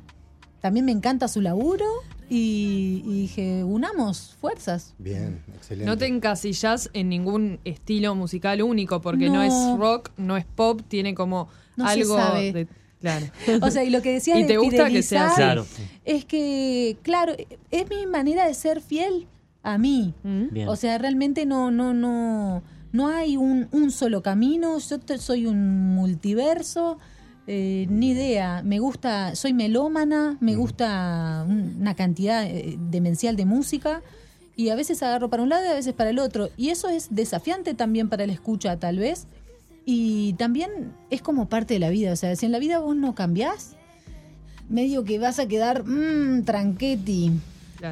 también 0.62 0.86
me 0.86 0.92
encanta 0.94 1.28
su 1.28 1.42
laburo 1.42 1.86
y, 2.30 3.04
y 3.06 3.14
dije, 3.24 3.64
unamos 3.64 4.36
fuerzas. 4.40 4.96
Bien, 4.98 5.44
excelente. 5.56 5.86
No 5.86 5.98
te 5.98 6.08
encasillas 6.08 6.90
en 6.94 7.10
ningún 7.10 7.60
estilo 7.66 8.16
musical 8.16 8.62
único, 8.64 9.02
porque 9.02 9.28
no, 9.30 9.36
No. 9.36 9.44
es 9.44 9.78
rock, 9.80 10.10
no 10.18 10.38
es 10.38 10.46
pop, 10.46 10.82
tiene 10.88 11.14
como 11.14 11.50
No 11.76 11.86
se 11.88 12.00
algo 12.02 12.16
sabe. 12.18 12.54
de. 12.54 12.68
Claro. 13.04 13.26
O 13.62 13.70
sea, 13.70 13.84
y 13.84 13.90
lo 13.90 14.02
que 14.02 14.14
decía 14.14 14.36
¿Y 14.40 14.44
de 14.44 14.48
te 14.48 14.58
gusta 14.58 14.90
que 14.90 15.04
sea 15.04 15.28
así? 15.28 15.36
Claro. 15.36 15.66
es 16.06 16.24
que, 16.24 16.96
claro, 17.02 17.34
es 17.70 17.90
mi 17.90 18.08
manera 18.08 18.48
de 18.48 18.54
ser 18.54 18.80
fiel 18.80 19.28
a 19.62 19.78
mí. 19.78 20.14
¿Mm? 20.24 20.46
Bien. 20.54 20.70
O 20.70 20.76
sea, 20.78 20.98
realmente 20.98 21.46
no, 21.46 21.70
no, 21.70 21.94
no, 21.94 22.64
no 22.94 23.08
hay 23.10 23.36
un, 23.36 23.68
un 23.74 23.92
solo 23.92 24.24
camino. 24.24 24.80
Yo 24.80 25.00
te- 25.00 25.18
soy 25.18 25.46
un 25.48 25.94
multiverso. 25.96 26.98
eh, 27.46 27.88
ni 27.90 28.12
idea. 28.12 28.62
Me 28.64 28.80
gusta, 28.80 29.36
soy 29.36 29.52
melómana, 29.52 30.38
me 30.40 30.56
gusta 30.56 31.44
un- 31.46 31.76
una 31.82 31.94
cantidad 31.94 32.46
eh, 32.46 32.78
demencial 32.90 33.36
de 33.36 33.44
música. 33.46 34.02
Y 34.56 34.70
a 34.70 34.76
veces 34.76 35.04
agarro 35.04 35.30
para 35.30 35.44
un 35.44 35.50
lado 35.50 35.66
y 35.66 35.68
a 35.68 35.74
veces 35.74 35.94
para 35.94 36.12
el 36.12 36.20
otro. 36.20 36.50
Y 36.56 36.70
eso 36.70 36.88
es 36.88 37.08
desafiante 37.14 37.74
también 37.74 38.08
para 38.08 38.26
la 38.26 38.32
escucha, 38.32 38.78
tal 38.80 38.98
vez. 38.98 39.28
Y 39.86 40.34
también 40.34 40.70
es 41.10 41.22
como 41.22 41.48
parte 41.50 41.74
de 41.74 41.80
la 41.80 41.90
vida. 41.90 42.14
O 42.14 42.16
sea, 42.16 42.36
si 42.36 42.46
en 42.46 42.52
la 42.52 42.60
vida 42.60 42.80
vos 42.80 42.96
no 42.96 43.16
cambiás, 43.16 43.76
medio 44.70 45.04
que 45.04 45.20
vas 45.20 45.40
a 45.40 45.48
quedar 45.48 45.84
mmm, 45.86 46.44
tranquetti. 46.44 47.32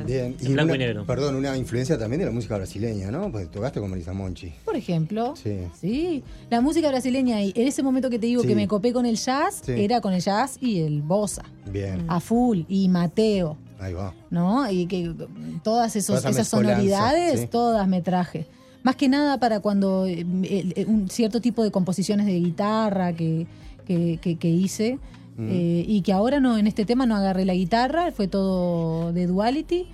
Bien. 0.06 0.38
En 0.40 0.54
blanco 0.54 0.74
una- 0.74 0.76
y 0.84 0.88
negro. 0.88 1.06
Perdón, 1.06 1.36
una 1.36 1.58
influencia 1.58 1.98
también 1.98 2.22
de 2.22 2.26
la 2.28 2.32
música 2.32 2.56
brasileña, 2.56 3.12
¿no? 3.12 3.30
Pues 3.30 3.52
tocaste 3.52 3.82
con 3.82 3.90
Marisa 3.90 4.14
Monchi. 4.14 4.54
Por 4.64 4.78
ejemplo, 4.78 5.34
Sí. 5.36 5.58
Sí, 5.78 6.24
la 6.50 6.62
música 6.62 6.88
brasileña, 6.88 7.44
y 7.44 7.52
en 7.54 7.68
ese 7.68 7.84
momento 7.84 8.10
que 8.10 8.18
te 8.18 8.28
digo 8.28 8.42
Sí. 8.42 8.48
que 8.48 8.56
me 8.56 8.70
copé 8.70 8.94
con 8.94 9.06
el 9.06 9.18
jazz, 9.18 9.62
Sí. 9.66 9.74
era 9.74 10.00
con 10.00 10.14
el 10.14 10.22
jazz 10.22 10.58
y 10.62 10.80
el 10.80 11.02
bossa, 11.02 11.44
Bien, 11.70 12.06
a 12.08 12.22
full, 12.22 12.62
y 12.70 12.88
Mateo, 12.88 13.58
ahí 13.80 13.92
va. 13.92 14.14
¿no? 14.30 14.72
Y 14.72 14.86
que 14.86 15.14
todas 15.62 15.94
esos, 15.98 16.16
Toda 16.22 16.30
esa 16.30 16.30
esas 16.30 16.48
sonoridades, 16.48 17.42
sí. 17.42 17.48
todas 17.48 17.86
me 17.86 18.02
traje. 18.02 18.48
Más 18.84 18.96
que 18.96 19.08
nada 19.10 19.40
para 19.40 19.60
cuando 19.60 20.06
eh, 20.08 20.22
el- 20.22 20.86
un 20.88 21.10
cierto 21.10 21.40
tipo 21.42 21.64
de 21.64 21.72
composiciones 21.72 22.26
de 22.26 22.34
guitarra 22.40 23.14
que, 23.14 23.46
que, 23.86 24.20
que- 24.22 24.38
que 24.38 24.48
hice, 24.50 24.98
Mm. 25.38 25.48
eh, 25.50 25.86
y 25.88 26.02
que 26.02 26.12
ahora 26.12 26.40
no 26.42 26.58
en 26.58 26.68
este 26.68 26.86
tema 26.86 27.06
no 27.06 27.16
agarré 27.16 27.46
la 27.46 27.54
guitarra, 27.54 28.12
fue 28.12 28.28
todo 28.28 29.14
de 29.14 29.28
duality. 29.28 29.88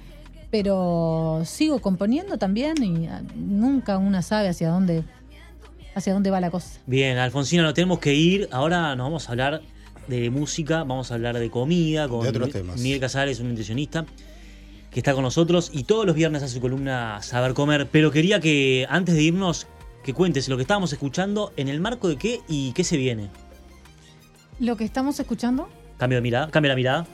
Pero 0.49 1.41
sigo 1.45 1.79
componiendo 1.79 2.37
también 2.37 2.81
y 2.81 3.07
ah, 3.07 3.21
nunca 3.35 3.97
una 3.97 4.21
sabe 4.21 4.47
hacia 4.47 4.69
dónde 4.69 5.03
hacia 5.93 6.13
dónde 6.13 6.29
va 6.29 6.39
la 6.39 6.49
cosa. 6.51 6.79
Bien, 6.85 7.17
Alfonsina, 7.17 7.63
nos 7.63 7.73
tenemos 7.73 7.99
que 7.99 8.13
ir. 8.15 8.47
Ahora 8.51 8.95
nos 8.95 9.05
vamos 9.07 9.27
a 9.27 9.31
hablar 9.31 9.61
de 10.07 10.29
música, 10.29 10.79
vamos 10.83 11.11
a 11.11 11.15
hablar 11.15 11.37
de 11.37 11.49
comida 11.49 12.07
con 12.07 12.21
De 12.23 12.29
otros 12.29 12.49
temas. 12.51 12.79
Miguel 12.79 12.99
Casares, 12.99 13.39
un 13.41 13.49
nutricionista 13.49 14.05
que 14.91 14.99
está 14.99 15.13
con 15.13 15.23
nosotros 15.23 15.69
y 15.73 15.83
todos 15.83 16.05
los 16.05 16.15
viernes 16.15 16.43
hace 16.43 16.55
su 16.55 16.61
columna 16.61 17.21
Saber 17.21 17.53
Comer. 17.53 17.87
Pero 17.91 18.11
quería 18.11 18.39
que 18.39 18.85
antes 18.89 19.15
de 19.15 19.23
irnos, 19.23 19.67
que 20.03 20.13
cuentes 20.13 20.49
lo 20.49 20.57
que 20.57 20.63
estábamos 20.63 20.93
escuchando, 20.93 21.53
en 21.57 21.67
el 21.67 21.79
marco 21.79 22.07
de 22.07 22.17
qué 22.17 22.41
y 22.47 22.71
qué 22.73 22.83
se 22.83 22.97
viene. 22.97 23.29
Lo 24.59 24.77
que 24.77 24.85
estamos 24.85 25.19
escuchando. 25.19 25.69
Cambio 25.97 26.17
de 26.17 26.21
mirada, 26.21 26.49
cambia 26.49 26.69
la 26.69 26.75
mirada 26.75 27.07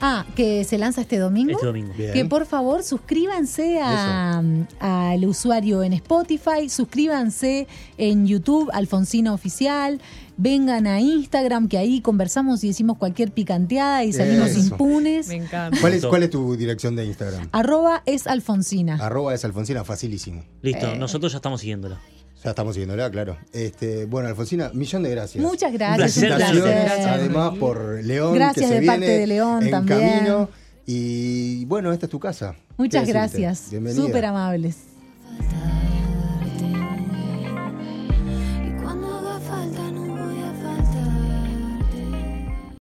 Ah, 0.00 0.24
que 0.36 0.64
se 0.64 0.78
lanza 0.78 1.00
este 1.00 1.18
domingo. 1.18 1.52
este 1.52 1.66
domingo. 1.66 1.92
Bien. 1.96 2.12
Que 2.12 2.24
por 2.24 2.46
favor 2.46 2.82
suscríbanse 2.82 3.80
a- 3.82 4.42
al 4.80 5.24
usuario 5.24 5.82
en 5.82 5.92
Spotify, 5.94 6.68
suscríbanse 6.68 7.66
en 7.96 8.26
YouTube, 8.26 8.70
Alfonsina 8.72 9.32
Oficial, 9.32 10.00
vengan 10.36 10.86
a 10.86 11.00
Instagram, 11.00 11.68
que 11.68 11.78
ahí 11.78 12.00
conversamos 12.00 12.62
y 12.62 12.68
decimos 12.68 12.96
cualquier 12.98 13.32
picanteada 13.32 14.04
y 14.04 14.12
salimos 14.12 14.50
Eso. 14.50 14.60
impunes. 14.60 15.28
Me 15.28 15.34
encanta. 15.36 15.76
¿Cuál 15.80 15.94
es, 15.94 16.06
¿Cuál 16.06 16.22
es 16.22 16.30
tu 16.30 16.56
dirección 16.56 16.94
de 16.94 17.04
Instagram? 17.06 17.48
Arroba 17.52 18.02
es 18.06 18.26
Alfonsina. 18.26 18.94
Arroba 19.04 19.34
es 19.34 19.44
Alfonsina, 19.44 19.84
facilísimo. 19.84 20.44
Listo, 20.62 20.86
Eh. 20.92 20.96
nosotros 20.98 21.32
ya 21.32 21.38
estamos 21.38 21.60
siguiéndola. 21.60 21.98
Ya 22.44 22.50
estamos 22.50 22.74
siguiéndola, 22.74 23.10
claro. 23.10 23.36
Este, 23.52 24.04
bueno, 24.06 24.28
Alfonsina, 24.28 24.70
millón 24.72 25.02
de 25.02 25.10
gracias. 25.10 25.42
Muchas 25.42 25.72
gracias, 25.72 26.16
Un 26.18 26.22
placer. 26.36 26.88
además 27.08 27.58
por 27.58 28.02
León, 28.04 28.34
Gracias 28.34 28.66
que 28.66 28.74
se 28.74 28.80
de 28.80 28.86
parte 28.86 29.06
de 29.06 29.26
León 29.26 29.64
en 29.64 29.70
también. 29.70 30.00
camino. 30.20 30.48
Y 30.86 31.64
bueno, 31.66 31.92
esta 31.92 32.06
es 32.06 32.10
tu 32.10 32.20
casa. 32.20 32.54
Muchas 32.76 33.06
gracias. 33.08 33.66
Bienvenida. 33.70 34.00
Súper 34.06 34.24
amables. 34.24 34.76